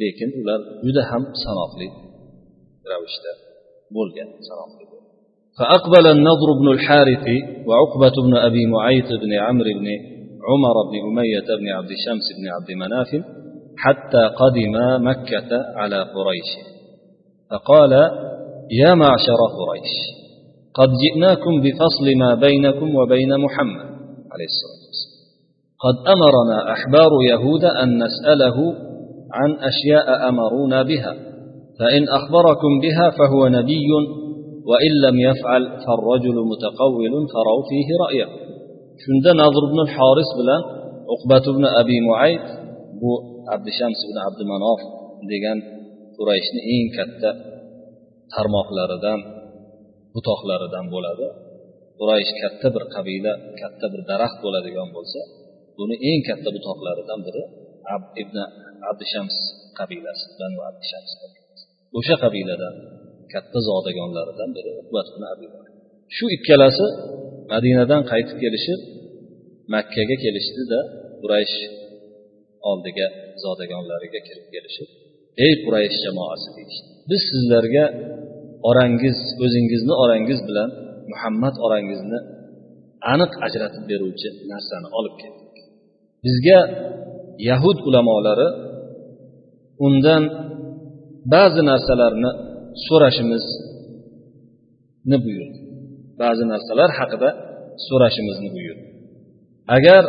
lekin 0.02 0.30
ular 0.42 0.60
juda 0.86 1.04
ham 1.12 1.24
sanoqli 1.44 1.88
ravishda 2.92 3.32
bo'lgan 3.96 4.30
sanoqli 4.50 4.86
فأقبل 5.60 6.06
النضر 6.16 6.50
بن 6.60 6.68
الحارث 6.76 7.26
وعقبة 7.68 8.16
بن 8.26 8.34
أبي 8.48 8.64
معيط 8.76 9.10
بن 9.24 9.32
عمرو 9.46 9.72
بن 9.80 9.88
عمر 10.50 10.76
بن 10.90 10.96
أمية 11.08 11.48
بن 11.60 11.68
عبد 11.78 11.92
شمس 12.06 12.26
بن 12.38 12.46
عبد 12.56 12.72
مناف 12.84 13.12
حتى 13.84 14.24
قدم 14.42 14.76
مكة 15.10 15.52
على 15.80 16.00
قريش 16.16 16.52
فقال 17.50 17.94
يا 18.82 18.94
معشر 18.94 19.40
قريش 19.60 19.94
قد 20.75 20.91
جئناكم 21.05 21.55
بفصل 21.65 22.07
ما 22.23 22.35
بينكم 22.35 22.89
وبين 22.97 23.31
محمد 23.45 23.87
عليه 24.33 24.49
الصلاة 24.53 24.83
والسلام. 24.89 25.15
قد 25.85 25.97
أمرنا 26.15 26.73
أحبار 26.73 27.11
يهود 27.31 27.65
أن 27.65 27.89
نسأله 28.05 28.59
عن 29.33 29.51
أشياء 29.71 30.29
أمرونا 30.29 30.83
بها 30.83 31.13
فإن 31.79 32.03
أخبركم 32.09 32.73
بها 32.85 33.11
فهو 33.11 33.49
نبي 33.49 33.89
وإن 34.71 34.93
لم 35.07 35.17
يفعل 35.29 35.63
فالرجل 35.87 36.37
متقول 36.53 37.13
فروا 37.33 37.63
فيه 37.71 37.89
رأيه. 38.05 38.45
shunda 39.03 39.33
nazr 39.43 39.63
ibn 39.69 39.81
horis 39.95 40.31
bilan 40.39 40.63
uqbat 41.15 41.45
ibn 41.53 41.65
abi 41.81 41.97
muayt 42.09 42.47
bu 43.01 43.11
abdishams 43.55 44.01
ibn 44.07 44.17
abdumanof 44.29 44.81
degan 45.31 45.59
qurayshni 46.17 46.61
eng 46.75 46.87
katta 46.97 47.31
tarmoqlaridan 48.33 49.19
butoqlaridan 50.15 50.87
bo'ladi. 50.95 51.27
Quraysh 51.99 52.33
katta 52.43 52.69
bir 52.75 52.85
qabila 52.95 53.33
katta 53.61 53.87
bir 53.93 54.01
daraxt 54.11 54.39
bo'ladigan 54.45 54.89
bo'lsa 54.97 55.21
buni 55.79 55.97
eng 56.11 56.21
katta 56.29 56.49
butoqlaridan 56.57 57.21
biri 57.27 57.45
ibn 58.23 58.37
abdishams 58.91 59.37
qabilasi 59.79 60.27
banu 60.41 60.59
abdishams 60.69 61.11
o'sha 61.99 62.17
qabiladan 62.25 62.75
katta 63.33 63.59
zodagonlaridan 63.69 64.51
biri 64.57 64.73
shu 66.17 66.25
ikkalasi 66.37 66.87
madinadan 67.53 68.03
qaytib 68.13 68.39
kelishib 68.45 68.81
makkaga 69.75 70.17
kelishdida 70.25 70.81
quraysh 71.23 71.57
oldiga 72.71 73.07
zodagonlariga 73.45 74.21
kirib 74.29 74.47
kelishib 74.55 74.89
ey 75.45 75.53
quraysh 75.65 75.97
jamoasi 76.05 76.49
deyishdi. 76.57 76.89
Biz 77.11 77.21
sizlarga 77.31 77.85
orangiz 78.69 79.19
o'zingizni 79.45 79.95
orangiz 80.03 80.41
bilan 80.49 80.71
muhammad 81.13 81.55
orangizni 81.67 82.19
aniq 83.13 83.33
ajratib 83.47 83.85
beruvchi 83.91 84.29
narsani 84.53 84.89
olib 84.99 85.15
keldik. 85.23 85.55
Bizga 86.25 86.61
yahud 87.49 87.79
ulamolari 87.89 88.49
undan 89.87 90.23
ba'zi 91.35 91.63
narsalarni 91.71 92.31
so'rashimizni 92.87 95.17
buyurdi. 95.25 95.59
Ba'zi 96.23 96.45
narsalar 96.53 96.91
haqida 96.99 97.29
so'rashimizni 97.87 98.49
buyurdi. 98.57 98.87
Agar 99.77 100.03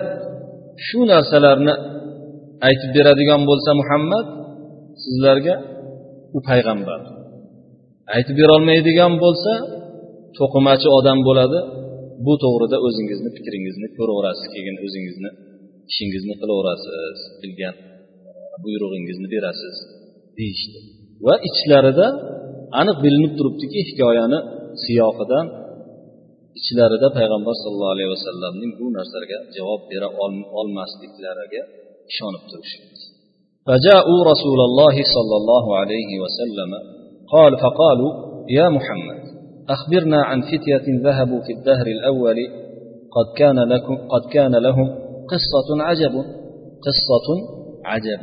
shu 0.86 1.00
narsalarni 1.14 1.74
aytib 2.68 2.92
beradigan 2.98 3.42
bo'lsa 3.50 3.72
muhammad 3.82 4.26
sizlarga 5.04 5.56
u 6.38 6.40
payg'ambar 6.50 7.00
aytib 8.15 8.37
berolmaydigan 8.41 9.13
bo'lsa 9.25 9.53
to'qimachi 10.39 10.89
odam 10.99 11.19
bo'ladi 11.29 11.61
bu 12.27 12.35
to'g'rida 12.45 12.77
o'zingizni 12.87 13.31
fikringizni 13.37 13.87
ko'raverasiz 13.99 14.47
keyin 14.55 14.77
o'zingizni 14.87 15.31
ishingizni 15.91 16.35
qilaverasiz 16.41 17.19
bilgan 17.43 17.75
buyrug'ingizni 18.63 19.29
berasiz 19.35 19.77
deyishdi 20.39 20.79
va 21.27 21.35
ichlarida 21.49 22.07
aniq 22.81 22.97
bilinib 23.05 23.33
turibdiki 23.39 23.81
hikoyani 23.89 24.39
siyoqidan 24.85 25.47
ichlarida 26.61 27.09
payg'ambar 27.19 27.55
sallallohu 27.63 27.95
alayhi 27.97 28.11
vasallamning 28.17 28.73
bu 28.81 28.87
narsalarga 28.97 29.39
javob 29.57 29.83
bera 29.93 30.09
olmasliklariga 30.61 31.63
ishonib 32.13 32.45
turishdi 32.53 32.87
فجاءوا 33.69 34.21
رسول 34.33 34.61
الله 34.69 34.97
صلى 35.15 35.37
الله 35.41 35.65
عليه 35.81 36.11
وسلم 36.25 36.73
قال 37.34 37.58
فقالوا 37.58 38.12
يا 38.50 38.70
محمد 38.70 39.22
أخبرنا 39.70 40.24
عن 40.24 40.42
فتية 40.42 40.86
ذهبوا 41.04 41.42
في 41.42 41.54
الدهر 41.54 41.88
الأول 41.88 42.36
قد 43.16 43.38
كان 43.38 43.60
لكم 43.60 43.96
قد 43.96 44.30
كان 44.32 44.56
لهم 44.56 44.88
قصة 45.34 45.84
عجب 45.84 46.14
قصة 46.88 47.28
عجب. 47.86 48.22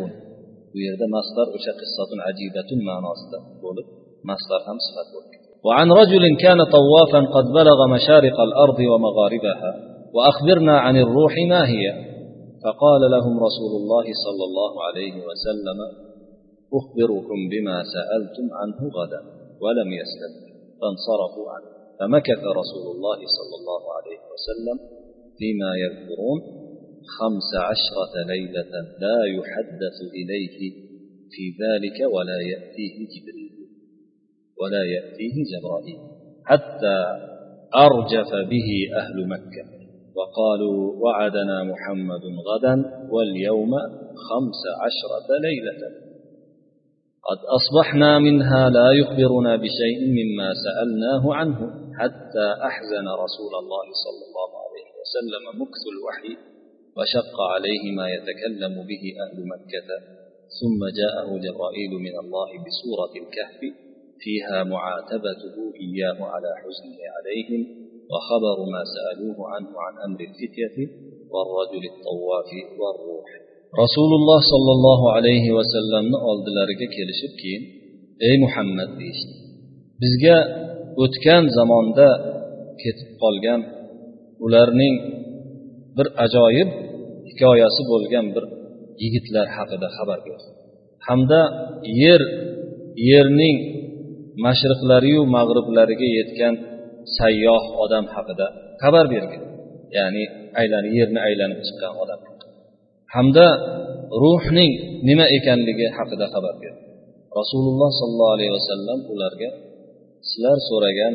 ويرد 0.75 1.03
مصدر 1.17 1.47
وش 1.55 1.67
قصة 1.83 2.11
عجيبة 2.27 2.71
ما 2.87 2.95
مصدر 3.09 3.43
مصدر 4.31 4.61
هم 4.69 4.79
صفات 4.87 5.09
وعن 5.65 5.93
رجل 5.93 6.37
كان 6.41 6.59
طوافا 6.65 7.21
قد 7.35 7.45
بلغ 7.45 7.87
مشارق 7.95 8.41
الأرض 8.41 8.79
ومغاربها 8.93 9.71
وأخبرنا 10.15 10.79
عن 10.79 10.97
الروح 10.97 11.35
ما 11.49 11.69
هي 11.69 11.85
فقال 12.65 13.03
لهم 13.11 13.35
رسول 13.47 13.73
الله 13.81 14.05
صلى 14.25 14.45
الله 14.49 14.73
عليه 14.87 15.15
وسلم 15.29 15.79
أخبركم 16.79 17.39
بما 17.53 17.77
سألتم 17.95 18.47
عنه 18.61 18.81
غدا 18.99 19.21
ولم 19.63 19.89
يسأل 20.01 20.33
فانصرفوا 20.81 21.51
عنه. 21.55 21.71
فمكث 22.01 22.43
رسول 22.61 22.87
الله 22.95 23.19
صلى 23.39 23.55
الله 23.61 23.83
عليه 23.97 24.21
وسلم 24.33 24.79
فيما 25.39 25.71
يذكرون 25.85 26.41
خمس 27.19 27.51
عشرة 27.71 28.15
ليلة 28.27 28.73
لا 29.05 29.19
يحدث 29.39 29.99
إليه 30.19 30.59
في 31.33 31.45
ذلك 31.63 31.99
ولا 32.15 32.39
يأتيه 32.53 32.97
جبريل 33.13 33.53
ولا 34.61 34.85
يأتيه 34.85 35.35
جبرائيل 35.53 36.01
حتى 36.45 36.99
أرجف 37.75 38.31
به 38.51 38.69
أهل 38.97 39.29
مكة. 39.29 39.65
وقالوا 40.15 40.93
وعدنا 41.03 41.65
محمد 41.65 42.21
غدا 42.49 42.75
واليوم 43.11 43.71
خمس 44.29 44.63
عشرة 44.85 45.29
ليلة. 45.39 46.12
قد 47.29 47.39
أصبحنا 47.59 48.19
منها 48.19 48.71
لا 48.71 48.89
يخبرنا 49.01 49.57
بشيء 49.57 49.99
مما 50.19 50.49
سألناه 50.65 51.35
عنه 51.35 51.59
حتى 51.99 52.47
أحزن 52.69 53.07
رسول 53.25 53.53
الله 53.63 53.87
صلى 54.05 54.23
الله 54.29 54.51
عليه 54.65 54.89
وسلم 55.01 55.45
مكث 55.63 55.83
الوحي 55.95 56.33
وشق 56.97 57.37
عليه 57.55 57.85
ما 57.99 58.07
يتكلم 58.17 58.75
به 58.91 59.05
أهل 59.25 59.39
مكة. 59.55 59.89
ثم 60.61 60.81
جاءه 61.01 61.29
جبرائيل 61.47 61.93
من 62.07 62.15
الله 62.23 62.51
بسورة 62.67 63.13
الكهف 63.23 63.61
فيها 64.23 64.65
معاتبته 64.65 65.57
إياه 65.85 66.19
على 66.33 66.51
حزنه 66.63 67.01
عليهم 67.17 67.63
وخبر 68.13 68.59
ما 68.75 68.83
سألوه 68.95 69.39
عنه 69.53 69.71
عن 69.85 69.95
أمر 70.07 70.21
الفتية 70.21 70.77
والرجل 71.33 71.83
الطواف 71.93 72.51
والروح. 72.81 73.29
Rasululloh 73.81 74.41
sollallohu 74.53 75.07
alayhi 75.17 75.51
vasallamni 75.59 76.19
oldilariga 76.31 76.87
kelishib 76.97 77.33
keyin 77.41 77.63
ey 78.29 78.35
muhammad 78.45 78.91
deyishdi. 79.01 79.35
Bizga 80.03 80.37
o'tgan 81.03 81.45
zamonda 81.59 82.09
ketib 82.83 83.11
qolgan 83.23 83.61
ularning 84.45 84.95
bir 85.97 86.07
ajoyib 86.25 86.69
hikoyasi 87.29 87.83
bo'lgan 87.91 88.27
bir 88.35 88.45
yigitlar 89.03 89.47
haqida 89.57 89.89
xabar 89.97 90.19
ber 90.27 90.41
hamda 91.07 91.41
yer 92.03 92.23
yerning 93.11 93.59
mashriqlariyu 94.47 95.23
mag'riblariga 95.37 96.09
yetgan 96.19 96.55
sayyoh 97.19 97.65
odam 97.85 98.05
haqida 98.15 98.47
xabar 98.83 99.05
bergin 99.15 99.43
ya'ni 99.97 100.25
aylanib 100.61 100.93
yerni 101.01 101.21
aylanib 101.29 101.61
chiqqan 101.67 101.95
odam. 102.03 102.21
Hamda 103.15 103.47
ruhning 104.25 104.73
nima 105.09 105.27
ekanligi 105.39 105.87
haqida 105.97 106.27
xabar 106.35 106.55
berdi. 106.63 106.83
Rasululloh 107.41 107.91
sollallohu 108.01 108.35
alayhi 108.37 108.53
vasallam 108.59 108.99
ularga 109.15 109.51
sizlar 110.29 110.59
so'ragan 110.69 111.15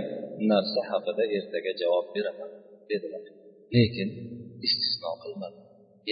narsa 0.52 0.82
haqida 0.92 1.24
ertaga 1.38 1.72
javob 1.82 2.06
beraman 2.16 2.50
dedilar. 2.90 3.22
Lekin 3.76 4.10
istisno 4.68 5.12
qilmadi 5.24 5.58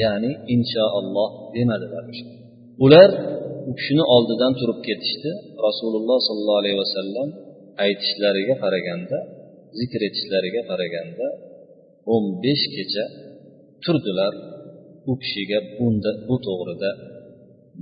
ya'ni 0.01 0.31
inshaalloh 0.55 1.29
demadilar 1.55 2.03
ular 2.85 3.09
u 3.69 3.71
kishini 3.77 4.03
oldidan 4.15 4.53
turib 4.59 4.79
ketishdi. 4.87 5.31
Rasululloh 5.67 6.19
sollallohu 6.27 6.61
alayhi 6.63 6.79
vasallam 6.83 7.29
aytishlariga 7.85 8.55
qaraganda 8.63 9.17
zikr 9.79 9.99
etishlariga 10.09 10.61
qaraganda 10.69 11.27
o'n 12.13 12.23
besh 12.43 12.65
kecha 12.75 13.05
turdilar 13.83 14.33
u 15.11 15.13
kishiga 15.21 15.59
bunda 15.77 16.11
bu 16.27 16.35
to'g'rida 16.45 16.91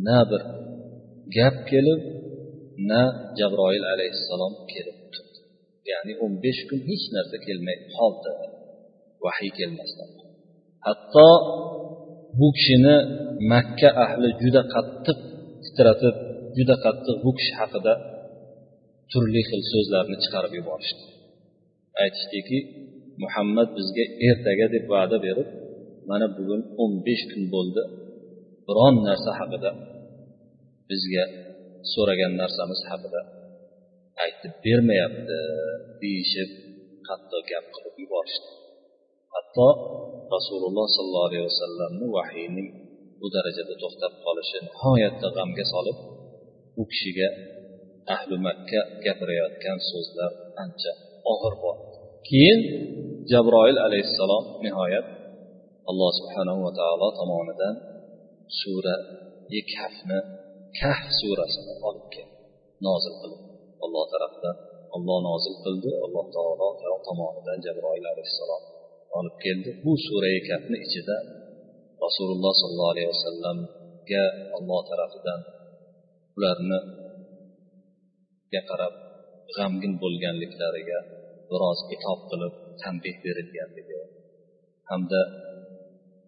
na 0.06 0.20
bir 0.30 0.42
gap 1.36 1.56
kelib 1.72 2.02
na 2.90 3.02
jabroil 3.40 3.84
alayhissalom 3.94 4.54
kelib 4.74 4.98
turdi. 5.14 5.40
Ya'ni 5.92 6.14
o'n 6.24 6.34
besh 6.44 6.62
kun 6.70 6.80
hech 6.90 7.06
narsa 7.16 7.38
kelmay 7.46 7.78
qoldi. 7.96 8.32
Vahiy 9.24 9.52
kelmasdan. 9.60 10.10
Hatto 10.86 11.30
bu 12.40 12.48
kishini 12.58 12.96
makka 13.52 13.90
ahli 14.06 14.30
juda 14.42 14.62
qattiq 14.74 15.20
titratib 15.66 16.16
juda 16.58 16.76
qattiq 16.86 17.18
bu 17.26 17.32
kishi 17.38 17.54
haqida 17.60 17.94
turli 19.12 19.42
xil 19.50 19.62
so'zlarni 19.72 20.18
chiqarib 20.24 20.54
yuborishdi. 20.60 21.04
Aytishdiki 22.04 22.60
muhammad 23.24 23.70
bizga 23.78 24.06
ertaga 24.30 24.66
deb 24.76 24.86
va'da 24.94 25.18
berib 25.26 25.50
mana 26.10 26.28
bugun 26.38 26.62
o'n 26.82 26.92
besh 27.08 27.24
kun 27.32 27.44
bo'ldi. 27.56 27.84
Biron 28.68 28.96
narsa 29.08 29.32
haqida 29.40 29.72
bizga 30.90 31.24
so'ragan 31.94 32.34
narsamiz 32.42 32.82
haqida 32.90 33.22
aytib 34.26 34.54
bermayapti 34.66 35.38
deyishib 36.02 36.50
qattiq 37.08 37.44
gap 37.52 37.66
qilib 37.76 37.96
yuborishdi. 38.04 38.50
Hatto 39.34 39.68
rasululloh 40.36 40.88
sollallohu 40.98 41.28
alayhi 41.30 41.46
vasallamni 41.52 42.08
vahiyning 42.18 42.70
bu 43.20 43.28
darajada 43.36 43.76
to'xtab 43.84 44.14
qolishi 44.26 44.58
nihoyatda 44.68 45.28
g'amga 45.36 45.66
solib 45.74 45.98
u 46.82 46.84
kishiga 46.92 47.30
ahli 48.16 48.36
makka 48.48 48.80
gapirayotgan 49.06 49.78
so'zlar 49.92 50.32
ancha 50.64 50.92
og'ir 51.32 51.54
bo'ldi. 51.64 51.86
Keyin 52.30 52.60
jabroil 53.32 53.78
alayhissalom 53.88 54.44
nihoyat 54.66 55.08
alloh 55.90 56.12
subhanahu 56.20 56.60
va 56.66 56.72
taolo 56.80 57.08
tomonidan 57.20 57.76
sura 58.60 58.96
kahfni 59.74 60.20
kahf 60.80 61.06
surasini 61.20 61.74
olib 61.88 62.08
keldi. 62.16 62.38
Nozil 62.88 63.16
qildi. 63.22 63.44
Alloh 63.86 64.06
tarafdan 64.14 64.56
olloh 64.96 65.20
nozil 65.30 65.56
qildi. 65.64 65.92
Alloh 66.06 66.26
taolo 66.36 66.68
tomonidan 67.08 67.58
jabroil 67.66 68.06
alayhissalom 68.14 68.64
olib 69.20 69.36
keldi. 69.46 69.70
Bu 69.86 69.94
surai 70.06 70.38
kafni 70.50 70.78
ichida 70.86 71.18
rasululloh 72.06 72.54
sollallohu 72.62 72.94
alayhi 72.96 73.10
vasallamga 73.14 74.24
alloh 74.58 74.80
tarafidan 74.90 75.40
ularni 76.38 76.80
qarab 78.70 78.94
g'amgin 79.56 79.94
bo'lganliklariga 80.02 81.00
biroz 81.50 81.80
itob 81.96 82.20
qilib 82.30 82.54
tanbeh 82.82 83.16
berilganligi 83.26 84.02
hamda 84.90 85.22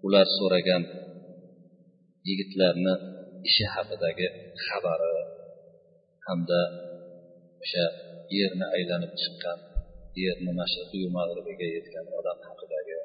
ular 0.06 0.28
so'ragan 0.38 0.84
yigitlarni 2.28 2.94
ishi 3.50 3.66
haqidagi 3.74 4.28
xabari 4.66 5.14
hamda 6.26 6.62
o'sha 7.64 7.86
yerni 8.38 8.66
aylanib 8.78 9.12
chiqqan 9.22 9.58
yerni 10.24 10.52
mashriqiyu 10.62 11.08
mag'ribiga 11.18 11.68
yetgan 11.76 12.06
odam 12.20 12.38
haqidagi 12.48 12.98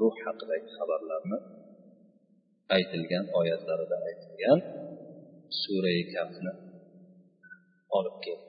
ruh 0.00 0.14
haqidagi 0.24 0.68
xabarlarni 0.76 1.38
aytilgan 2.76 3.24
oyatlarida 3.40 3.96
aytilgan 4.08 4.58
surai 5.60 6.02
kafni 6.14 6.52
olib 7.98 8.16
keldi. 8.24 8.48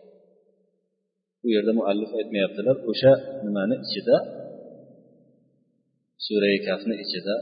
Bu 1.42 1.48
yerda 1.56 1.72
muallif 1.80 2.12
aytmayaptilar 2.20 2.78
o'sha 2.92 3.14
nimani 3.46 3.76
ichida? 3.86 4.18
Surai 6.26 6.58
kafni 6.68 6.96
ichida 7.04 7.36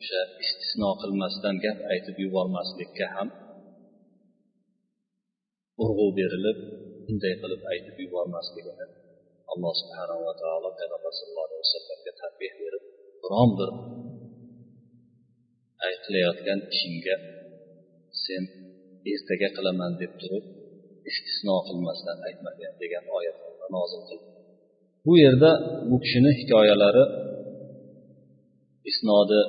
o'sha 0.00 0.20
istisno 0.44 0.90
qilmasdan 1.02 1.56
gap 1.64 1.78
aytib 1.92 2.16
yubormaslikka 2.24 3.06
ham 3.14 3.28
urg'u 5.82 6.06
berilib 6.18 6.58
bunday 7.04 7.34
qilib 7.42 7.62
aytib 7.72 7.96
yubormasligini 8.04 8.86
alloh 9.52 9.72
subhanava 9.80 10.32
taolo 10.42 10.68
payg'ambar 10.78 11.12
sallallohu 11.18 11.46
alayhi 11.48 11.62
vasallamga 11.66 12.12
tanbeh 12.20 12.52
berib 12.62 12.82
biron 13.22 13.50
bir 13.58 13.70
qilayotgan 16.04 16.60
ishingga 16.74 17.16
sen 18.24 18.42
ertaga 19.12 19.48
qilaman 19.56 19.92
deb 20.02 20.12
turib 20.20 20.44
istisno 21.10 21.56
qilmasdan 21.68 22.18
aytmagin 22.28 22.72
degan 22.82 23.04
oyat 23.18 23.36
nozil 23.76 24.02
qildi 24.08 24.28
bu 25.06 25.12
yerda 25.24 25.50
bu 25.88 25.96
kishini 26.02 26.32
hikoyalari 26.40 27.04
isnodi 28.90 29.40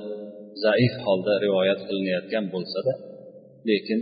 zaif 0.64 0.94
holda 1.06 1.34
rivoyat 1.46 1.80
qilinayotgan 1.88 2.46
bo'lsada 2.54 2.94
lekin 3.70 4.00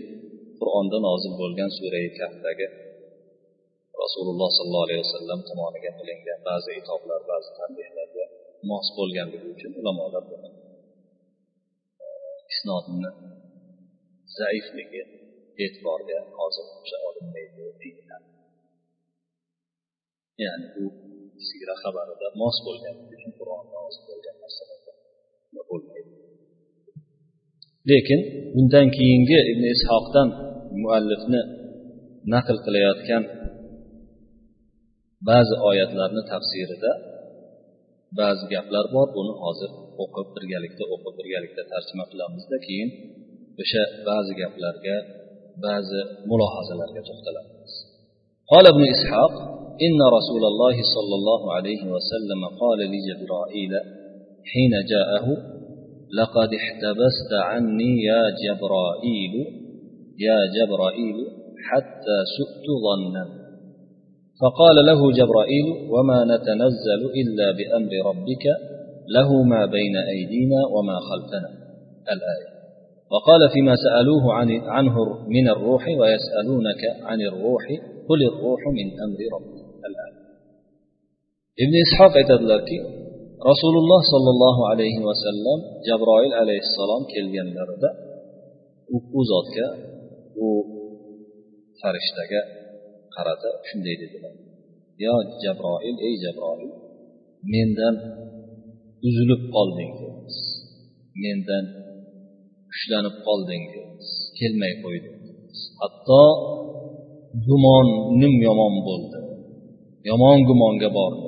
qur'onda 0.59 0.97
nozil 1.07 1.33
bo'lgan 1.41 1.69
surai 1.77 2.07
kafdagi 2.19 2.67
rasululloh 4.03 4.49
sollallohu 4.57 4.87
alayhi 4.87 5.03
vasallam 5.07 5.39
tomoniga 5.49 5.91
qilingan 5.99 6.39
ba'zi 6.49 6.71
itoblar 6.81 7.21
ba'zi 7.31 7.49
tanbehlarga 7.59 8.25
mos 8.71 8.87
bo'lganligi 8.97 9.47
uchun 9.55 9.71
ulamolar 9.79 10.23
buni 10.31 10.49
e, 12.03 12.07
isnodni 12.53 13.11
zaifligi 14.39 15.01
e'tiborga 15.63 16.19
hozir 16.39 16.65
o'sha 16.79 16.97
olinmaydi 17.07 17.65
deyiladi. 17.81 18.29
Ya'ni 20.43 20.67
bu 20.73 20.85
sigra 21.47 21.75
xabarida 21.83 22.27
mos 22.41 22.57
bo'lganligi 22.67 23.13
uchun 23.17 23.31
qur'onda 23.39 23.75
nozil 23.83 24.03
bo'lgan 24.09 24.35
narsalarga 24.43 24.93
bo'lmaydi 25.69 25.88
lekin 27.90 28.20
bundan 28.54 28.86
keyingi 28.96 29.38
ibn 29.52 29.64
ishoqdan 29.74 30.28
muallifni 30.82 31.42
naql 32.32 32.56
qilayotgan 32.64 33.22
ba'zi 35.28 35.54
oyatlarni 35.68 36.22
tafsirida 36.32 36.92
ba'zi 38.20 38.44
gaplar 38.54 38.84
bor 38.94 39.08
buni 39.16 39.34
hozir 39.42 39.70
o'qib 40.02 40.26
birgalikda 40.34 40.84
o'qib 40.94 41.14
birgalikda 41.18 41.62
tarjima 41.72 42.04
qilamizda 42.10 42.56
keyin 42.66 42.90
o'sha 43.62 43.82
ba'zi 44.08 44.32
gaplarga 44.42 44.96
ba'zi 45.66 46.00
mulohazalarga 46.30 47.02
to'xtalamiz 47.08 47.72
قال 48.52 48.64
ابن 48.74 48.82
إسحاق 48.94 49.32
إن 49.86 49.98
رسول 50.16 50.42
الله 50.50 50.76
صلى 50.94 51.14
الله 51.20 51.42
عليه 51.56 51.82
وسلم 51.94 52.40
قال 52.62 52.78
لجبرائيل 52.92 53.72
حين 54.50 54.72
جاءه 54.92 55.26
لقد 56.17 56.49
احتبست 56.53 57.31
عني 57.33 58.03
يا 58.03 58.23
جبرائيل 58.43 59.33
يا 60.19 60.39
جبرائيل 60.57 61.15
حتى 61.69 62.17
سئت 62.37 62.65
ظنا. 62.85 63.25
فقال 64.41 64.75
له 64.85 65.11
جبرائيل 65.11 65.65
وما 65.89 66.23
نتنزل 66.23 67.01
إلا 67.21 67.51
بأمر 67.51 67.91
ربك 68.09 68.45
له 69.15 69.43
ما 69.43 69.65
بين 69.65 69.97
أيدينا 69.97 70.59
وما 70.75 70.97
خلفنا. 70.99 71.49
الآية. 72.13 72.49
وقال 73.11 73.49
فيما 73.53 73.75
سألوه 73.75 74.33
عن 74.33 74.51
عنه 74.51 74.95
من 75.27 75.49
الروح 75.49 75.87
ويسألونك 75.87 77.03
عن 77.03 77.21
الروح 77.21 77.63
قل 78.09 78.23
الروح 78.23 78.59
من 78.73 78.87
أمر 79.05 79.19
ربك. 79.35 79.65
الآية. 79.89 80.19
ابن 81.63 81.73
إسحاق 81.85 82.13
aytadilarki 82.17 82.98
rasululloh 83.47 84.01
sollallohu 84.13 84.61
alayhi 84.71 85.01
vasallam 85.09 85.59
jabroil 85.87 86.33
alayhissalom 86.41 87.01
kelganlarida 87.13 87.89
u 89.17 89.19
zotga 89.31 89.67
u 90.45 90.47
farishtaga 91.81 92.41
qarata 93.15 93.49
shunday 93.67 93.95
dedilar. 94.01 94.33
Yo 95.03 95.13
jabroil 95.43 95.95
ey 96.07 96.15
jabroil 96.25 96.71
mendan 97.53 97.95
uzilib 99.07 99.41
qoldingiz 99.55 100.35
mendan 101.23 101.65
kuchlanib 102.71 103.15
qolding 103.27 103.63
dedingiz. 103.73 104.09
Kelmay 104.39 104.73
qo'ydingiz 104.83 105.59
hatto 105.81 106.23
gumonim 107.47 108.33
yomon 108.47 108.75
bo'ldi. 108.87 109.19
Yomon 110.09 110.39
gumonga 110.49 110.89
bordi 110.97 111.27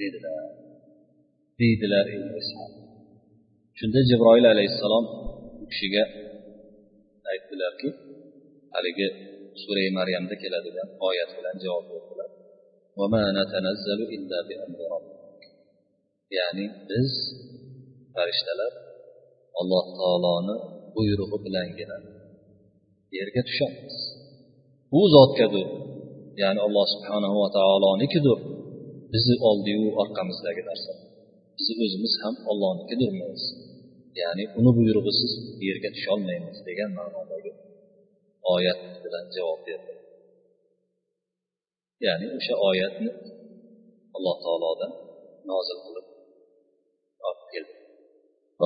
dedilar. 0.00 0.45
Deydilar 1.60 2.06
shunda 3.78 4.00
jibroil 4.10 4.46
alayhissalom 4.54 5.04
u 5.62 5.64
kishiga 5.70 6.04
aytdilarki 7.30 7.88
haligi 8.74 9.08
surai 9.62 9.88
maryamda 9.98 10.34
keladigan 10.42 10.88
oyat 11.08 11.30
bilan 11.38 11.56
javob 11.64 11.84
berdilar. 11.92 12.30
Ya'ni 16.38 16.66
biz 16.88 17.10
farishtalar 18.14 18.72
alloh 19.60 19.84
taoloni 19.98 20.56
buyrug'i 20.94 21.38
bilangina 21.46 21.98
yerga 23.16 23.42
tushamiz 23.48 23.96
u 24.98 25.00
zotgadir 25.14 25.68
ya'ni 26.42 26.60
alloh 26.66 26.86
subhanahu 26.94 27.36
va 27.42 27.48
taolonikidir 27.58 28.38
bizni 29.12 29.36
oldiyu 29.48 29.84
orqamizdagi 30.02 30.62
narsa. 30.70 30.92
Biz 31.56 31.68
o'zimiz 31.84 32.14
ham 32.22 32.34
ollohnikidirmiz 32.50 33.42
ya'ni 34.20 34.44
uni 34.58 34.70
buyrug'isiz 34.78 35.32
yerga 35.66 35.88
tusholmaymiz 35.96 36.58
degan 36.68 36.90
ma'nodagi 36.98 37.52
oyat 38.54 38.80
bilan 39.04 39.26
javob 39.36 39.60
berdi. 39.68 39.92
Ya'ni 42.06 42.26
o'sha 42.38 42.54
oyatni 42.68 43.10
alloh 44.16 44.36
taolodan 44.44 44.92
nozil 45.50 45.78
qilib 45.84 46.06
olib 47.28 47.46
keldi. 47.52 47.74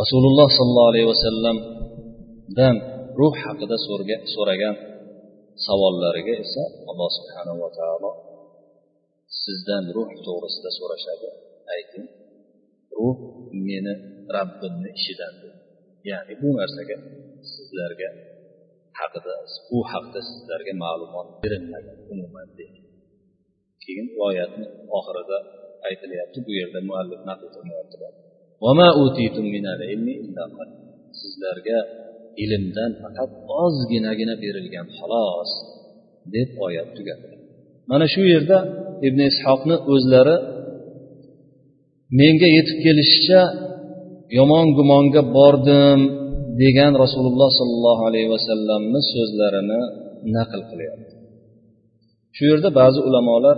Rasululloh 0.01 0.49
sollallohu 0.59 0.91
alayhi 0.93 1.09
vasallamdan 1.13 2.77
ruh 3.21 3.35
haqida 3.45 3.77
so'ragan 4.35 4.77
savollariga 5.67 6.35
esa 6.45 6.63
alloh 6.91 7.11
subhanava 7.19 7.69
taolo 7.79 8.11
sizdan 9.45 9.85
ruh 9.97 10.11
to'g'risida 10.27 10.71
so'rashadi. 10.79 11.29
Ayting. 11.75 12.07
Ruh 13.01 13.17
meni 13.67 13.95
rabbimni 14.37 14.91
ishidan 14.99 15.35
ya'ni 16.11 16.35
bu 16.43 16.49
narsaga 16.59 16.97
sizlarga 17.53 18.11
haqida 18.99 19.35
u 19.77 19.79
haqda 19.91 20.21
sizlarga 20.31 20.73
ma'lumot 20.85 21.29
berilmagan 21.43 21.99
umuman 22.13 22.49
deydi 22.59 22.81
keyin 23.85 24.09
oyatni 24.27 24.67
oxirida 24.99 25.39
aytilyapti 25.89 26.39
bu 26.47 26.53
yerda 26.61 26.81
muallif 26.89 27.21
naql 27.31 27.47
qilmayaptilar. 27.55 28.13
Sizlarga 31.21 31.79
ilmdan 32.45 32.93
faqat 33.03 33.31
ozginagina 33.63 34.35
berilgan 34.45 34.87
xolos 34.99 35.51
deb 36.35 36.49
oyat 36.67 36.89
tugadi 36.97 37.27
mana 37.91 38.07
shu 38.15 38.23
yerda 38.33 38.59
ibn 39.07 39.21
ishoqni 39.33 39.77
o'zlari 39.93 40.37
menga 42.19 42.49
yetib 42.57 42.79
kelishicha 42.85 43.43
yomon 44.39 44.67
gumonga 44.79 45.23
bordim 45.37 46.01
degan 46.63 46.93
rasululloh 47.05 47.51
sollallohu 47.59 48.03
alayhi 48.09 48.29
vasallamni 48.37 49.01
so'zlarini 49.13 49.81
naql 50.37 50.61
qilyapti. 50.71 51.13
Shu 52.37 52.43
yerda 52.51 52.71
ba'zi 52.81 53.01
ulamolar 53.09 53.57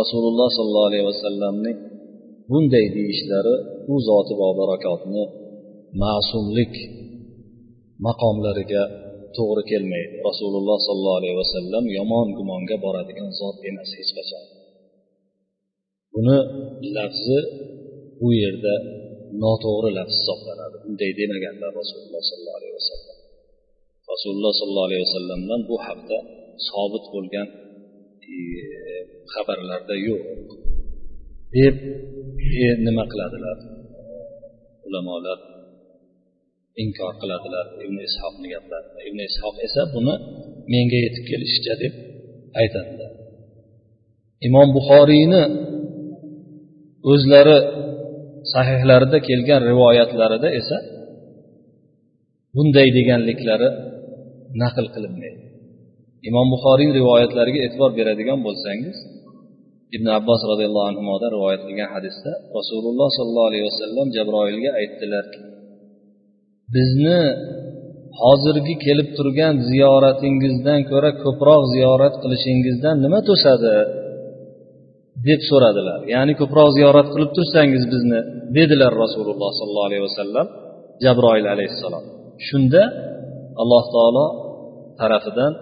rasululloh 0.00 0.48
sollallohu 0.56 0.88
alayhi 0.90 1.06
vasallamning 1.12 1.76
bunday 2.50 2.86
deyishlari 2.96 3.54
u 3.92 3.94
zoti 4.08 4.34
bobarakotni 4.42 5.24
ma'sumlik 6.02 6.74
maqomlariga 8.06 8.84
to'g'ri 9.36 9.62
kelmaydi. 9.70 10.14
Rasululloh 10.28 10.78
sollallohu 10.86 11.18
alayhi 11.20 11.38
vasallam 11.42 11.84
yomon 11.98 12.26
gumonga 12.38 12.76
boradigan 12.84 13.30
zot 13.40 13.56
emas 13.70 13.90
hech 13.98 14.12
qachon. 14.18 14.44
Buni 16.14 16.38
lafzi 16.96 17.38
bu 18.20 18.28
yerda 18.42 18.74
noto'g'ri 19.42 19.90
lafz 19.98 20.14
hisoblanadi. 20.18 20.76
Bunday 20.84 21.10
demaganlar 21.20 21.70
rasululloh 21.80 22.22
sollallohu 22.30 22.58
alayhi 22.60 22.76
vasallam 22.80 23.16
rasululloh 24.12 24.52
sollallohu 24.60 24.88
alayhi 24.88 25.04
vasallamdan 25.06 25.60
bu 25.70 25.76
haqda 25.86 26.18
sobit 26.68 27.04
bo'lgan 27.14 27.48
e, 28.34 28.36
xabarlarda 29.34 29.94
yo'q. 30.08 30.22
Deb 31.56 31.74
e, 32.62 32.66
nima 32.86 33.04
qiladilar? 33.12 33.58
Ulamolar 34.86 35.38
inkor 36.82 37.12
qiladilar. 37.22 37.66
Ibn 37.84 37.96
ishoqni 38.08 38.46
gaplarini 38.54 39.00
ibn 39.08 39.18
ishoq 39.30 39.54
esa 39.66 39.82
buni 39.94 40.14
menga 40.72 40.98
yetib 41.04 41.24
kelishicha 41.30 41.74
deb 41.82 41.94
aytadilar. 42.60 43.12
Imom 44.48 44.68
buxoriyni 44.76 45.42
o'zlari 47.12 47.56
sahihlarida 48.52 49.18
kelgan 49.28 49.60
rivoyatlarida 49.70 50.48
esa 50.60 50.76
bunday 52.56 52.88
deganliklari 52.98 53.68
naql 54.62 54.86
qilinmaydi. 54.94 55.42
Imom 56.28 56.46
buxoriy 56.54 56.90
rivoyatlariga 56.98 57.60
e'tibor 57.66 57.90
beradigan 57.98 58.38
bo'lsangiz 58.46 58.96
ibn 59.96 60.06
abbos 60.18 60.40
roziyallohu 60.50 60.86
anhudan 60.90 61.30
rivoyat 61.36 61.62
qilgan 61.66 61.90
hadisda 61.96 62.32
rasululloh 62.58 63.08
sollallohu 63.18 63.48
alayhi 63.50 63.66
vasallam 63.70 64.06
jabroilga 64.16 64.70
aytdilarki 64.80 65.40
bizni 66.74 67.20
hozirgi 68.22 68.74
kelib 68.86 69.08
turgan 69.16 69.54
ziyoratingizdan 69.70 70.80
ko'ra 70.90 71.10
ko'proq 71.24 71.62
ziyorat 71.74 72.14
qilishingizdan 72.22 72.96
nima 73.04 73.20
to'sadi 73.28 73.74
deb 75.28 75.40
so'radilar. 75.50 76.00
Ya'ni 76.14 76.32
ko'proq 76.40 76.68
ziyorat 76.78 77.08
qilib 77.14 77.30
tursangiz 77.36 77.84
bizni 77.92 78.20
dedilar 78.56 78.92
rasululloh 79.04 79.50
sollallohu 79.58 79.88
alayhi 79.90 80.04
vasallam 80.08 80.46
jabroil 81.04 81.46
alayhissalom. 81.54 82.04
Shunda 82.48 82.82
alloh 83.62 83.84
taolo 83.94 84.26
tarafidan 85.00 85.52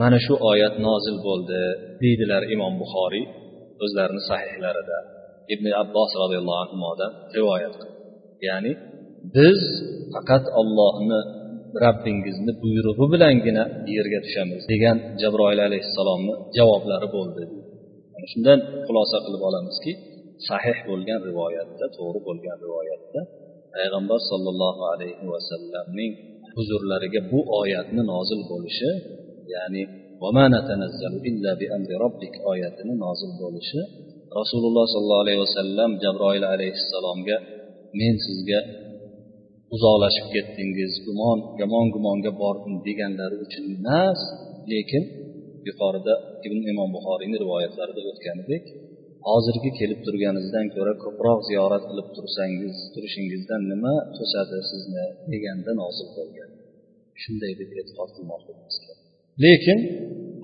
mana 0.00 0.18
shu 0.26 0.34
oyat 0.50 0.74
nozil 0.86 1.16
bo'ldi 1.26 1.60
deydilar 2.02 2.42
imom 2.54 2.74
buxoriy 2.82 3.24
o'zlarini 3.84 4.22
sahihlarida. 4.30 4.98
Ibn 5.54 5.66
abbos 5.82 6.10
roziyallohu 6.22 6.60
anhudan 6.64 7.12
rivoyat 7.36 7.74
qildi. 7.80 7.96
Ya'ni 8.48 8.72
biz 9.36 9.60
faqat 10.14 10.44
ollohni 10.60 11.20
rabbingizni 11.84 12.52
buyrug'i 12.62 13.06
bilangina 13.12 13.64
yerga 13.96 14.18
tushamiz 14.26 14.62
degan 14.72 14.96
jabroil 15.22 15.60
alayhissalomni 15.68 16.34
javoblari 16.56 17.08
bo'ldi 17.16 17.44
shundan 18.30 18.58
xulosa 18.86 19.18
qilib 19.24 19.42
olamizki 19.48 19.92
sahih 20.48 20.78
bo'lgan 20.88 21.20
rivoyatda 21.28 21.86
to'g'ri 21.96 22.20
bo'lgan 22.28 22.56
rivoyatda 22.64 23.20
payg'ambar 23.74 24.20
sollallohu 24.30 24.82
alayhi 24.92 25.24
vasallamning 25.34 26.12
huzurlariga 26.56 27.20
bu 27.32 27.40
oyatni 27.60 28.02
nozil 28.12 28.40
bo'lishi 28.50 28.90
ya'ni 29.54 29.82
oyatini 32.52 32.94
nozil 33.04 33.32
bo'lishi 33.42 33.80
rasululloh 34.38 34.84
sollallohu 34.94 35.24
alayhi 35.26 35.40
vasallam 35.46 35.90
jabroil 36.04 36.44
alayhissalomga 36.54 37.36
men 38.00 38.14
sizga 38.26 38.60
uzoqlashib 39.74 40.26
ketdingiz 40.34 40.92
gumon 41.06 41.38
yomon 41.60 41.86
gumonga 41.94 42.32
bordim 42.42 42.74
deganlari 42.86 43.36
uchun 43.44 43.64
emas 43.76 44.20
lekin 44.72 45.04
yuqorida 45.68 46.14
ibn 46.46 46.58
imom 46.72 46.90
buxoriyni 46.96 47.36
rivoyatlarida 47.44 48.00
o'tganidek 48.10 48.64
hozirgi 49.28 49.70
kelib 49.78 50.00
turganingizdan 50.06 50.66
ko'ra 50.74 50.92
ko'proq 51.04 51.38
ziyorat 51.48 51.84
qilib 51.90 52.08
tursangiz 52.16 52.74
turishingizdan 52.94 53.62
nima 53.72 53.94
to'sadi 54.16 54.58
sizni 54.70 55.04
deganda 55.32 55.70
nozil 55.82 56.08
bo'lgan. 56.16 56.50
Shunday 57.22 57.52
deb 57.60 57.70
e'tiqod 57.80 58.10
qilmoqligimiz 58.16 58.76
kerak. 58.82 58.98
Lekin 59.44 59.78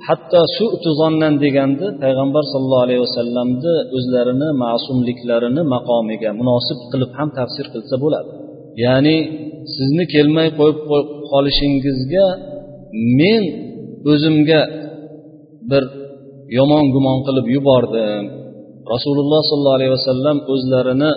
hatto 0.06 0.40
shu 0.56 0.66
tuzondan 0.84 1.34
deganda 1.44 1.86
payg'ambar 2.02 2.44
sollallohu 2.52 2.84
alayhi 2.86 3.02
vasallamni 3.06 3.74
o'zlarini 3.96 4.48
ma'sumliklarini 4.64 5.62
maqomiga 5.74 6.30
munosib 6.40 6.78
qilib 6.92 7.10
ham 7.18 7.28
tafsir 7.38 7.66
qilsa 7.74 7.94
bo'ladi. 8.04 8.30
Ya'ni 8.84 9.16
sizni 9.74 10.04
kelmay 10.14 10.48
qo'yib 10.58 10.78
qolishingizga 11.30 12.26
men 13.20 13.42
o'zimga 14.12 14.60
bir 15.70 15.82
yomon 16.58 16.84
gumon 16.94 17.18
qilib 17.26 17.46
yubordim 17.56 18.24
rasululloh 18.92 19.42
sollallohu 19.50 19.78
alayhi 19.78 19.94
vasallam 19.98 20.36
o'zlarini 20.52 21.10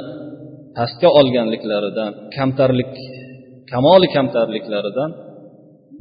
pastga 0.78 1.10
olganliklaridan 1.20 2.12
kamtarlik 2.36 2.94
kamoli 3.72 4.08
kamtarliklaridan 4.16 5.10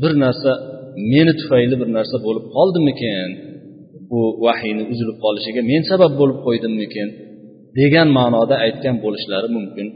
bir 0.02 0.12
narsa 0.24 0.50
meni 1.12 1.32
tufayli 1.40 1.74
bir 1.82 1.88
narsa 1.96 2.16
bo'lib 2.26 2.44
qoldimikin? 2.56 3.28
Bu 4.10 4.20
vahiyni 4.46 4.84
uzilib 4.92 5.18
qolishiga 5.24 5.60
men 5.70 5.82
sabab 5.90 6.12
bo'lib 6.20 6.38
qo'ydimmikin? 6.46 7.08
degan 7.80 8.08
ma'noda 8.18 8.56
aytgan 8.66 8.96
bo'lishlari 9.04 9.48
mumkin 9.56 9.86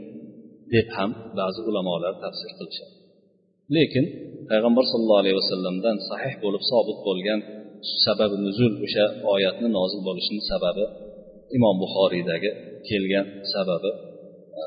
deb 0.73 0.87
ham 0.97 1.09
ba'zi 1.39 1.61
ulamolar 1.69 2.13
tafsir 2.23 2.51
qilishadi. 2.57 2.93
Lekin 3.75 4.05
payg'ambar 4.49 4.83
sollallohu 4.91 5.21
alayhi 5.23 5.37
vasallamdan 5.41 5.95
sahih 6.09 6.33
bo'lib 6.43 6.63
sobit 6.71 6.99
bo'lgan 7.07 7.39
sababi 8.04 8.36
nuzul 8.46 8.72
o'sha 8.86 9.04
oyatni 9.34 9.68
nozil 9.78 10.00
bo'lishini 10.08 10.42
sababi 10.52 10.84
imom 11.56 11.76
buxoriydagi 11.82 12.50
kelgan 12.88 13.26
sababi 13.54 13.90
e, 14.60 14.62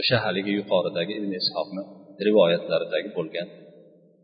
o'sha 0.00 0.16
haligi 0.24 0.52
yuqoridagi 0.58 1.12
ibn 1.20 1.30
ishoqni 1.42 1.82
rivoyatlaridagi 2.26 3.08
bo'lgan 3.18 3.48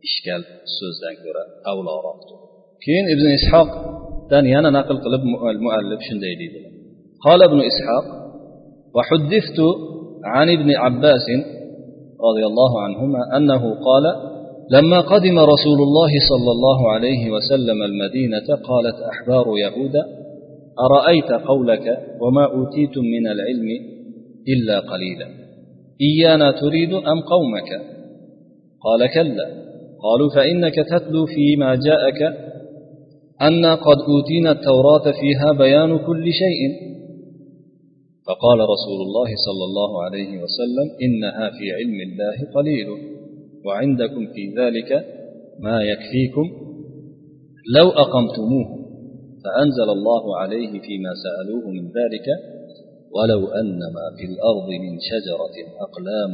ishkal 0.08 0.42
so'zdan 0.78 1.14
ko'ra 1.24 1.42
avloroqdir 1.70 2.38
keyin 2.84 3.06
ibn 3.14 3.26
ishoqdan 3.38 4.44
yana 4.54 4.70
naql 4.78 4.96
qilib 5.04 5.22
muallif 5.66 6.00
shunday 6.08 6.34
deydi 6.42 6.60
قال 7.26 7.40
ابن 7.42 7.60
إسحاق 7.70 8.06
وحدثت 8.96 9.58
عن 10.24 10.46
ابن 10.56 10.68
عباس 10.84 11.26
رضي 12.28 12.44
الله 12.50 12.82
عنهما 12.84 13.36
أنه 13.36 13.74
قال 13.88 14.04
لما 14.69 15.01
قدم 15.01 15.39
رسول 15.39 15.80
الله 15.82 16.10
صلى 16.30 16.51
الله 16.51 16.91
عليه 16.91 17.32
وسلم 17.32 17.84
المدينة 17.84 18.56
قالت 18.56 18.95
أحبار 19.12 19.45
يهود 19.58 19.95
أرأيت 20.80 21.32
قولك 21.47 21.97
وما 22.21 22.45
أوتيتم 22.45 23.01
من 23.01 23.28
العلم 23.28 23.67
إلا 24.47 24.80
قليلا؟ 24.80 25.28
إيانا 26.01 26.51
تريد 26.51 26.93
أم 26.93 27.21
قومك؟ 27.21 27.69
قال 28.86 29.13
كلا. 29.13 29.47
قالوا 30.04 30.30
فإنك 30.36 30.75
تتلو 30.75 31.25
فيما 31.25 31.75
جاءك 31.75 32.21
أن 33.41 33.65
قد 33.65 33.97
أوتينا 34.10 34.51
التوراة 34.51 35.12
فيها 35.12 35.51
بيان 35.58 35.97
كل 35.97 36.25
شيء. 36.34 36.62
فقال 38.28 38.60
رسول 38.60 39.01
الله 39.01 39.30
صلى 39.45 39.63
الله 39.69 40.04
عليه 40.04 40.30
وسلم 40.43 40.88
إنها 41.01 41.49
في 41.49 41.71
علم 41.71 42.12
الله 42.12 42.51
قليل. 42.56 43.14
وعندكم 43.65 44.28
في 44.34 44.43
ذلك 44.60 44.91
ما 45.60 45.82
يكفيكم. 45.82 46.47
لو 47.78 47.89
أقمتموه 47.89 48.67
فأنزل 49.43 49.89
الله 49.97 50.38
عليه 50.38 50.71
فيما 50.86 51.12
سألوه 51.25 51.69
من 51.71 51.86
ذلك. 51.99 52.28
ولو 53.15 53.47
أن 53.47 53.80
ما 53.95 54.08
في 54.17 54.25
الأرض 54.32 54.69
من 54.84 54.93
شجرة 55.12 55.56
أقلام 55.86 56.32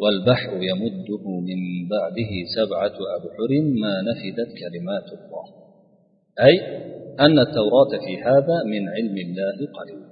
والبحر 0.00 0.52
يمده 0.70 1.24
من 1.48 1.60
بعده 1.94 2.32
سبعة 2.56 2.96
أبحر 3.16 3.50
ما 3.82 3.94
نفدت 4.08 4.50
كلمات 4.60 5.08
الله. 5.18 5.46
أي 6.40 6.56
أن 7.20 7.38
التوراة 7.38 7.92
في 8.06 8.22
هذا 8.22 8.56
من 8.72 8.88
علم 8.88 9.16
الله 9.26 9.56
قليل 9.78 10.02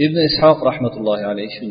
ابن 0.00 0.16
إسحاق 0.28 0.64
رحمة 0.64 0.96
الله 0.96 1.18
عليه 1.18 1.48
شو 1.48 1.66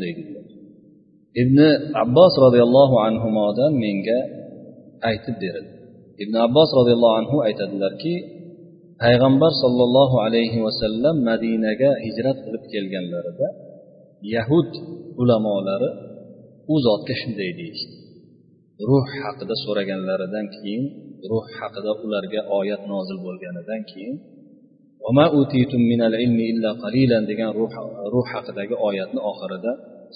ibn 1.42 1.58
abbos 2.04 2.34
roziyallohu 2.46 2.96
anhudan 3.08 3.72
menga 3.84 4.20
aytib 5.10 5.36
berildi. 5.44 5.74
Ibn 6.24 6.36
abbos 6.48 6.70
roziyallohu 6.80 7.16
anhu 7.22 7.38
aytadilarki 7.48 8.14
payg'ambar 9.04 9.52
sollallohu 9.64 10.16
alayhi 10.26 10.60
vasallam 10.66 11.16
madinaga 11.30 11.90
hijrat 12.06 12.38
qilib 12.46 12.64
kelganlarida 12.74 13.48
yahud 14.36 14.70
ulamolari 15.22 15.90
u 16.74 16.76
zotga 16.88 17.14
shunday 17.22 17.52
deyishdi 17.60 17.96
ruh 18.90 19.06
haqida 19.22 19.56
so'raganlaridan 19.64 20.46
keyin 20.56 20.84
ruh 21.32 21.46
haqida 21.58 21.92
ularga 22.06 22.42
oyat 22.60 22.82
nozil 22.94 23.18
bo'lganidan 23.26 23.82
keyin 23.92 24.18
degan 27.30 27.52
ruh, 27.60 27.72
ruh 28.14 28.26
haqidagi 28.34 28.76
oyatni 28.88 29.20
oxirida 29.32 29.72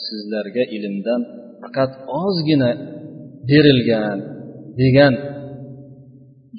sizlarga 0.05 0.63
ilmdan 0.75 1.21
faqat 1.61 1.91
ozgina 2.23 2.71
berilgan 3.49 4.17
degan 4.81 5.13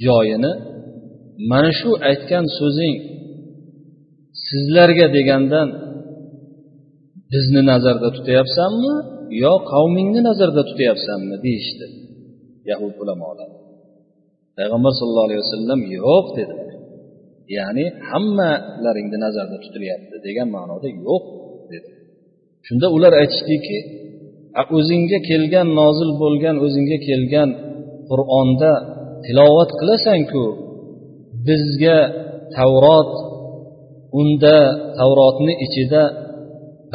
joyini 0.04 0.52
mana 1.50 1.70
shu 1.78 1.90
aytgan 2.10 2.44
so'zing 2.58 2.96
sizlarga 4.46 5.06
degandan 5.16 5.68
bizni 7.32 7.62
nazarda 7.72 8.08
tutyapsanmi 8.16 8.94
yo 9.44 9.54
qavmingni 9.72 10.20
nazarda 10.28 10.62
tutyapsanmi 10.70 11.36
deyishdi 11.44 11.86
yahud 12.70 12.94
ulamolar. 13.02 13.50
Payg'ambar 14.58 14.92
sallallohu 14.98 15.28
alayhi 15.28 15.42
vasallam 15.46 15.80
yo'q 15.98 16.26
dedilar 16.38 16.72
ya'ni 17.58 17.84
hammalaringni 18.10 19.18
nazarda 19.26 19.56
tutilyapti 19.64 20.16
degan 20.26 20.48
ma'noda 20.56 20.88
yo'q 21.06 21.24
dedi. 21.72 21.90
Shunda 22.66 22.86
ular 22.96 23.12
aytishdiki 23.22 23.78
o'zingga 24.76 25.18
kelgan 25.30 25.68
nozil 25.80 26.10
bo'lgan 26.22 26.56
o'zingga 26.64 26.98
kelgan 27.08 27.48
qur'onda 28.10 28.72
tilovat 29.24 29.70
qilasanku 29.80 30.44
bizga 31.46 31.98
tavrot 32.56 33.12
unda 34.20 34.56
tavrotni 34.98 35.52
ichida 35.66 36.02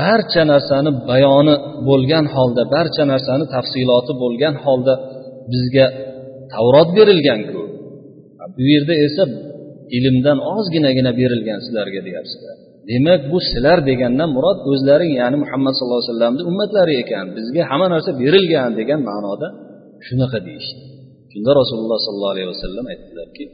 barcha 0.02 0.42
narsani 0.54 0.92
bayoni 1.10 1.56
bo'lgan 1.90 2.26
holda 2.36 2.64
barcha 2.76 3.04
narsani 3.14 3.46
tafsiloti 3.56 4.14
bo'lgan 4.24 4.56
holda 4.64 4.94
bizga 5.52 5.86
tavrot 6.54 6.90
berilganku. 6.98 7.62
Bu 8.58 8.64
yerda 8.74 8.94
esa 9.06 9.24
ilmdan 9.98 10.38
ozginagina 10.56 11.12
berilgan 11.20 11.60
sizlarga 11.66 12.00
deyapsizlar. 12.08 12.58
Demak 12.90 13.22
bu 13.32 13.38
sizlar 13.50 13.78
degandan 13.90 14.30
murod 14.36 14.60
o'zlaring 14.72 15.14
ya'ni 15.22 15.38
muhammad 15.44 15.74
sallallohu 15.76 16.02
alayhi 16.02 16.12
vasallamni 16.14 16.42
ummatlari 16.52 16.94
ekan. 17.04 17.26
Bizga 17.38 17.64
hamma 17.72 17.88
narsa 17.94 18.12
berilgan 18.22 18.72
degan 18.80 19.00
ma'noda 19.10 19.48
shunaqa 20.08 20.38
deyishdi. 20.48 20.82
Shunda 21.32 21.52
rasululloh 21.62 22.00
sollallohu 22.06 22.36
alayhi 22.36 22.50
vasallam 22.54 22.86
aytdilarki 22.94 23.46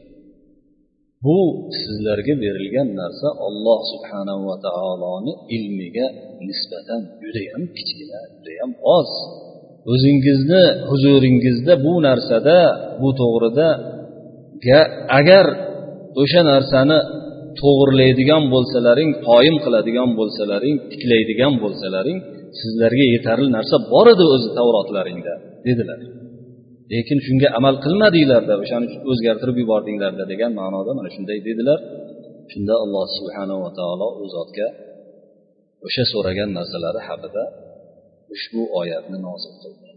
bu 1.26 1.38
sizlarga 1.82 2.34
berilgan 2.44 2.88
narsa 3.02 3.28
olloh 3.48 3.80
subhanahu 3.92 4.42
va 4.50 4.58
taoloni 4.68 5.34
ilmiga 5.56 6.08
nisbatan 6.48 7.02
judayam 7.24 7.62
kichkina 7.76 8.20
judayam 8.34 8.72
oz. 8.98 9.10
O'zingizni 9.92 10.64
huzuringizda 10.90 11.74
bu 11.86 11.94
narsada 12.08 12.58
bu 13.02 13.10
to'g'rida 13.22 13.70
agar 15.20 15.46
o'sha 16.22 16.42
narsani 16.52 16.98
to'g'irlaydigan 17.62 18.44
bo'lsalaring 18.54 19.10
qoyim 19.30 19.56
qiladigan 19.66 20.10
bo'lsalaring 20.20 20.76
tiklaydigan 20.92 21.54
bo'lsalaring 21.64 22.18
sizlarga 22.60 23.06
yetarli 23.16 23.50
narsa 23.58 23.76
bor 23.94 24.06
edi 24.14 24.26
o'zi 24.36 24.50
tavrotlaringda 24.58 25.34
dedilar. 25.68 26.00
Lekin 26.94 27.20
shunga 27.28 27.48
amal 27.60 27.76
qilmadinglarda 27.86 28.54
o'shani 28.64 28.88
o'zgartirib 29.12 29.58
yubordinglarda 29.64 30.24
degan 30.32 30.52
ma'noda 30.62 30.92
mana 30.98 31.10
shunday 31.16 31.40
dedilar. 31.50 31.80
Shunda 32.52 32.76
alloh 32.84 33.06
subhanava 33.18 33.70
taolo 33.80 34.08
u 34.22 34.26
zotga 34.36 34.68
o'sha 35.88 36.04
so'ragan 36.14 36.50
narsalari 36.58 37.02
haqida 37.08 37.44
ushbu 38.36 38.62
oyatni 38.82 39.18
nozil 39.28 39.54
qildi. 39.64 39.90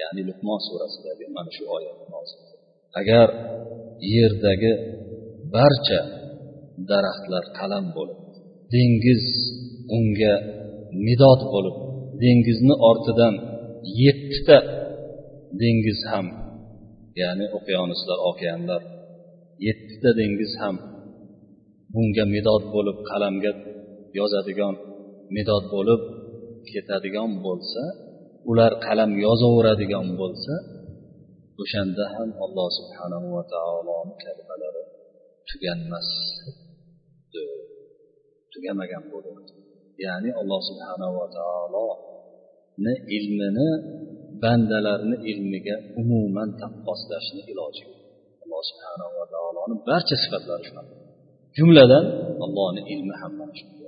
Ya'ni 0.00 0.22
luqmon 0.28 0.60
surasidagi 0.68 1.24
mana 1.36 1.50
shu 1.56 1.64
oyatni 1.76 2.06
nozil 2.14 2.38
qildi. 2.46 2.64
Agar 3.00 3.28
yerdagi 4.16 4.72
barcha 5.56 6.00
daraxtlar 6.90 7.44
qalam 7.58 7.86
bo'lib 7.96 8.18
dengiz 8.74 9.24
unga 9.96 10.34
midod 11.06 11.40
bo'lib 11.52 11.76
dengizni 12.22 12.74
ortidan 12.90 13.34
yettita 14.02 14.58
dengiz 15.62 16.00
ham 16.10 16.26
ya'ni 17.20 17.46
okeanuslar 17.58 18.18
okeanlar 18.30 18.82
yettita 19.66 20.10
dengiz 20.20 20.52
ham 20.62 20.76
bunga 21.94 22.24
midod 22.34 22.64
bo'lib 22.74 22.98
qalamga 23.10 23.52
yozadigan 24.18 24.74
midod 25.36 25.64
bo'lib 25.74 26.02
ketadigan 26.70 27.30
bo'lsa 27.46 27.82
ular 28.50 28.72
qalam 28.86 29.10
yozaveradigan 29.24 30.06
bo'lsa 30.20 30.54
o'shanda 31.62 32.04
ham 32.14 32.28
alloh 32.44 32.68
subhanahu 32.78 33.26
va 33.36 33.42
taoloni 33.54 34.14
kalimalari 34.24 34.82
tuganmas. 35.48 36.08
Tugamagan 38.54 39.04
bo'lardi 39.12 39.52
ya'ni 40.04 40.30
alloh 40.40 40.60
subhanava 40.68 41.24
taoloni 41.38 42.94
ilmini 43.16 43.68
bandalarni 44.42 45.16
ilmiga 45.30 45.76
umuman 46.00 46.48
taqqoslashni 46.62 47.42
iloji 47.52 47.82
yo'q. 47.86 47.98
Alloh 48.44 48.62
subhanava 48.70 49.22
taoloni 49.34 49.74
barcha 49.88 50.16
sifatlari 50.22 50.64
shunaqa. 50.68 50.94
Jumladan 51.58 52.04
allohni 52.44 52.82
ilmi 52.92 53.14
ham 53.20 53.32
mana 53.40 53.54
shunday 53.60 53.82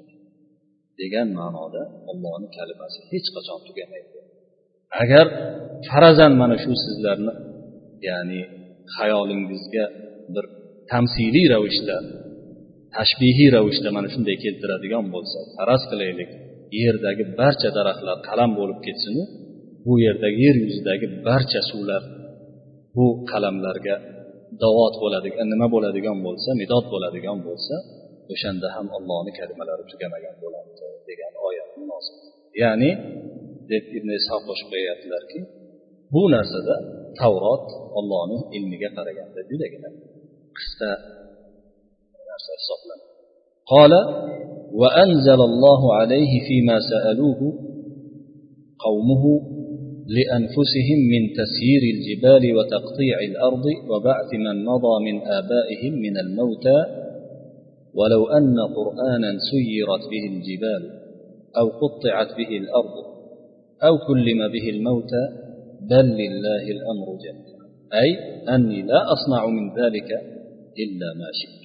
degan 1.00 1.28
ma'noda 1.38 1.82
ollohni 2.10 2.48
kalimasi 2.56 2.98
hech 3.10 3.28
qachon 3.34 3.58
tugamaydi. 3.68 4.18
Agar 5.02 5.26
farazan 5.88 6.32
mana 6.40 6.56
shu 6.62 6.72
sizlarni 6.84 7.32
ya'ni 8.08 8.40
xayolingizga 8.96 9.84
bir 10.34 10.44
tamsiliy 10.90 11.46
ravishda 11.54 11.96
tashbihiy 12.96 13.48
ravishda 13.56 13.88
mana 13.96 14.08
shunday 14.14 14.36
keltiradigan 14.44 15.04
bo'lsa 15.14 15.38
faraz 15.56 15.82
qilaylik. 15.90 16.30
Yerdagi 16.82 17.24
barcha 17.40 17.68
daraxtlar 17.78 18.16
qalam 18.28 18.50
bo'lib 18.58 18.78
ketsinu 18.86 19.22
bu 19.86 19.94
yerdagi 20.06 20.38
yer 20.46 20.56
yuzidagi 20.64 21.06
barcha 21.26 21.60
suvlar 21.70 22.02
bu 22.96 23.06
qalamlarga 23.30 23.96
davot 24.64 24.94
bo'ladigan 25.02 25.46
e, 25.48 25.50
nima 25.52 25.66
bo'ladigan 25.74 26.18
bo'lsa 26.26 26.50
midod 26.60 26.84
bo'ladigan 26.92 27.38
bo'lsa 27.46 27.74
o'shanda 28.32 28.68
ham 28.76 28.86
allohni 28.96 29.32
kalimalari 29.38 29.84
tugamagan 29.92 30.36
bo'ladi 30.44 30.70
degan 31.10 31.32
oyat 31.48 31.70
nozil 31.90 32.16
ya'ni 32.62 32.90
deb 33.70 33.84
ibn 33.98 34.08
ishoq 34.20 34.42
qo'shib 34.48 34.68
qo'yyaptilarki 34.72 35.40
bu 36.14 36.22
narsada 36.34 36.74
tavrot 37.20 37.66
ollohni 37.98 38.38
ilmiga 38.56 38.90
qaraganda 38.96 39.40
judagina 39.50 39.88
qisqa 40.58 40.90
قال 43.74 43.92
وأنزل 44.72 45.40
الله 45.50 45.94
عليه 45.94 46.32
فيما 46.48 46.78
سألوه 46.90 47.40
قومه 48.86 49.24
لأنفسهم 50.06 50.98
من 51.12 51.22
تسيير 51.40 51.82
الجبال 51.94 52.56
وتقطيع 52.56 53.16
الأرض 53.30 53.64
وبعث 53.90 54.34
من 54.34 54.64
مضى 54.64 54.94
من 55.12 55.16
آبائهم 55.26 55.92
من 55.92 56.18
الموتى 56.18 56.80
ولو 57.94 58.26
أن 58.26 58.56
قرآنا 58.78 59.30
سيرت 59.50 60.04
به 60.10 60.24
الجبال 60.32 60.82
أو 61.56 61.68
قطعت 61.68 62.28
به 62.38 62.56
الأرض 62.56 62.96
أو 63.82 63.98
كلم 63.98 64.48
به 64.52 64.68
الموتى 64.70 65.24
بل 65.90 66.06
لله 66.06 66.64
الأمر 66.76 67.06
جميعا. 67.24 67.64
أي 68.02 68.10
أني 68.54 68.82
لا 68.82 69.00
أصنع 69.12 69.46
من 69.46 69.68
ذلك 69.68 70.10
إلا 70.78 71.08
ما 71.20 71.28
شئت. 71.40 71.63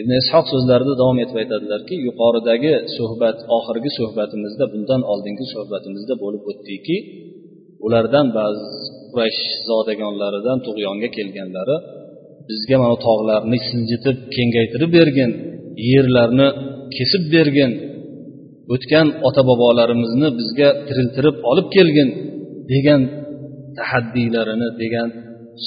Ibn 0.00 0.10
ishoq 0.22 0.44
so'zlarida 0.52 0.94
davom 1.00 1.18
etib 1.24 1.36
aytadilarki 1.42 1.94
yuqoridagi 2.06 2.72
suhbat 2.96 3.38
oxirgi 3.56 3.90
suhbatimizda 3.98 4.64
bundan 4.72 5.00
oldingi 5.12 5.46
suhbatimizda 5.54 6.14
bo'lib 6.22 6.42
o'tdiki 6.50 6.96
ulardan 7.86 8.26
ba'zi 8.38 8.64
quraysh 9.10 9.42
zodagonlaridan 9.68 10.58
tug'yonga 10.66 11.08
kelganlari 11.16 11.76
bizga 12.48 12.76
mana 12.82 12.96
tog'larni 13.06 13.58
siljitib 13.68 14.16
kengaytirib 14.36 14.90
bergin 14.98 15.30
yerlarni 15.90 16.48
kesib 16.96 17.24
bergin 17.34 17.70
o'tgan 18.74 19.06
ota 19.28 19.42
bobolarimizni 19.50 20.28
bizga 20.40 20.68
tiriltirib 20.88 21.36
olib 21.50 21.66
kelgin 21.76 22.08
degan 22.72 23.00
tahaddiylarini 23.78 24.68
degan 24.82 25.08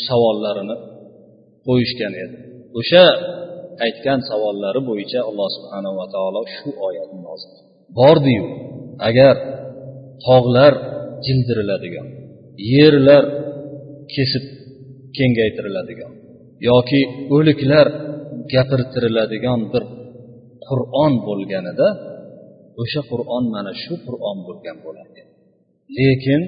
savollarini 0.05 0.75
qo'yishgan 1.67 2.13
edi. 2.23 2.35
O'sha 2.79 3.03
aytgan 3.85 4.19
savollari 4.29 4.81
bo'yicha 4.89 5.19
alloh 5.29 5.49
subhanava 5.57 6.05
taolo 6.15 6.41
shu 6.55 6.69
oyatni 6.87 7.19
nozil 7.27 7.51
bordiyu 7.99 8.45
agar 9.09 9.35
tog'lar 10.25 10.73
jildiriladigan 11.25 12.07
yerlar 12.73 13.23
kesib 14.13 14.45
kengaytiriladigan 15.17 16.13
yoki 16.69 17.01
o'liklar 17.35 17.87
gapirtiriladigan 18.53 19.59
bir 19.73 19.83
qur'on 20.67 21.13
bo'lganida 21.27 21.87
o'sha 22.81 23.01
qur'on 23.11 23.43
mana 23.55 23.71
shu 23.83 23.93
qur'on 24.05 24.37
bo'lgan 24.47 24.77
bo'lardi 24.85 25.21
lekin 25.97 26.41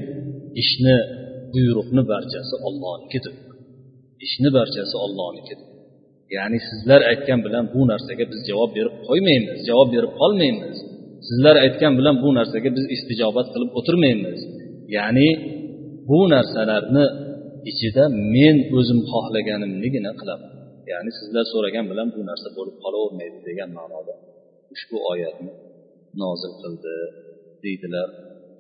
ishni 0.62 0.98
buyruqni 1.54 2.02
barchasi 2.12 2.56
ollohnikidir 2.68 3.36
ishni 4.26 4.50
barchasi 4.58 4.96
ollohnikidir 5.06 5.68
ya'ni 6.36 6.58
sizlar 6.70 7.02
aytgan 7.12 7.40
bilan 7.46 7.66
bu 7.74 7.82
narsaga 7.92 8.24
biz 8.32 8.40
javob 8.50 8.72
berib 8.78 8.96
qo'ymaymiz 9.08 9.58
javob 9.70 9.90
berib 9.96 10.14
qolmaymiz. 10.22 10.78
Sizlar 11.28 11.56
aytgan 11.66 11.94
bilan 12.00 12.16
bu 12.24 12.30
narsaga 12.38 12.70
biz 12.78 12.86
istijobat 12.96 13.48
qilib 13.54 13.72
o'tirmaymiz. 13.80 14.40
Ya'ni 14.98 15.30
bu 16.10 16.20
narsalarni 16.34 17.06
ichida 17.72 18.04
men 18.36 18.56
o'zim 18.78 19.00
xohlaganimnigina 19.12 20.12
qilaman. 20.20 20.52
Ya'ni 20.92 21.12
sizlar 21.20 21.46
so'ragan 21.54 21.86
bilan 21.92 22.08
bu 22.16 22.22
narsa 22.30 22.48
bo'lib 22.58 22.76
qolavermaydi 22.84 23.40
degan 23.48 23.70
ma'noda 23.80 24.14
ushbu 24.74 24.98
oyatni 25.12 25.52
nozil 26.22 26.54
qildi 26.62 26.96
deydilar 27.64 28.08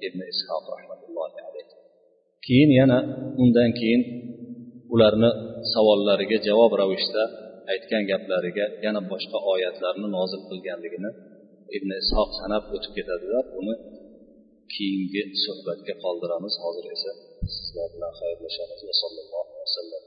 ibn 0.07 0.20
ishoq 0.34 0.63
rahmatullohi 0.76 1.39
alayhi 1.49 1.76
keyin 2.47 2.72
yana 2.80 2.99
undan 3.41 3.72
keyin 3.80 4.01
ularni 4.93 5.32
savollariga 5.74 6.38
javob 6.47 6.72
ravishda 6.82 7.24
aytgan 7.72 8.03
gaplariga 8.11 8.66
yana 8.85 9.01
boshqa 9.12 9.39
oyatlarni 9.53 10.09
nozil 10.18 10.43
qilganligini 10.51 11.11
ibn 11.76 11.91
ishoq 12.03 12.30
sanab 12.41 12.62
o'tib 12.74 12.93
ketadilar 12.99 13.45
uni 13.61 13.74
keyingi 14.74 15.22
suhbatga 15.45 15.95
qoldiramiz 16.05 16.55
hozir 16.64 16.85
esa 16.97 17.12
sizlar 17.57 17.89
bilan 17.95 18.12
xayrlashamiz 18.20 18.80
va 18.89 18.95
sallallohu 19.03 19.53
vasallam 19.62 20.05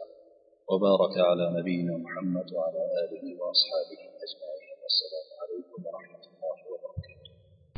وبارك 0.72 1.16
على 1.30 1.46
نبينا 1.58 1.94
محمد 2.06 2.48
وعلى 2.56 2.82
آله 3.04 3.26
وأصحابه 3.40 4.02
أجمعين 4.26 4.78
والسلام 4.84 5.28
عليكم 5.42 5.80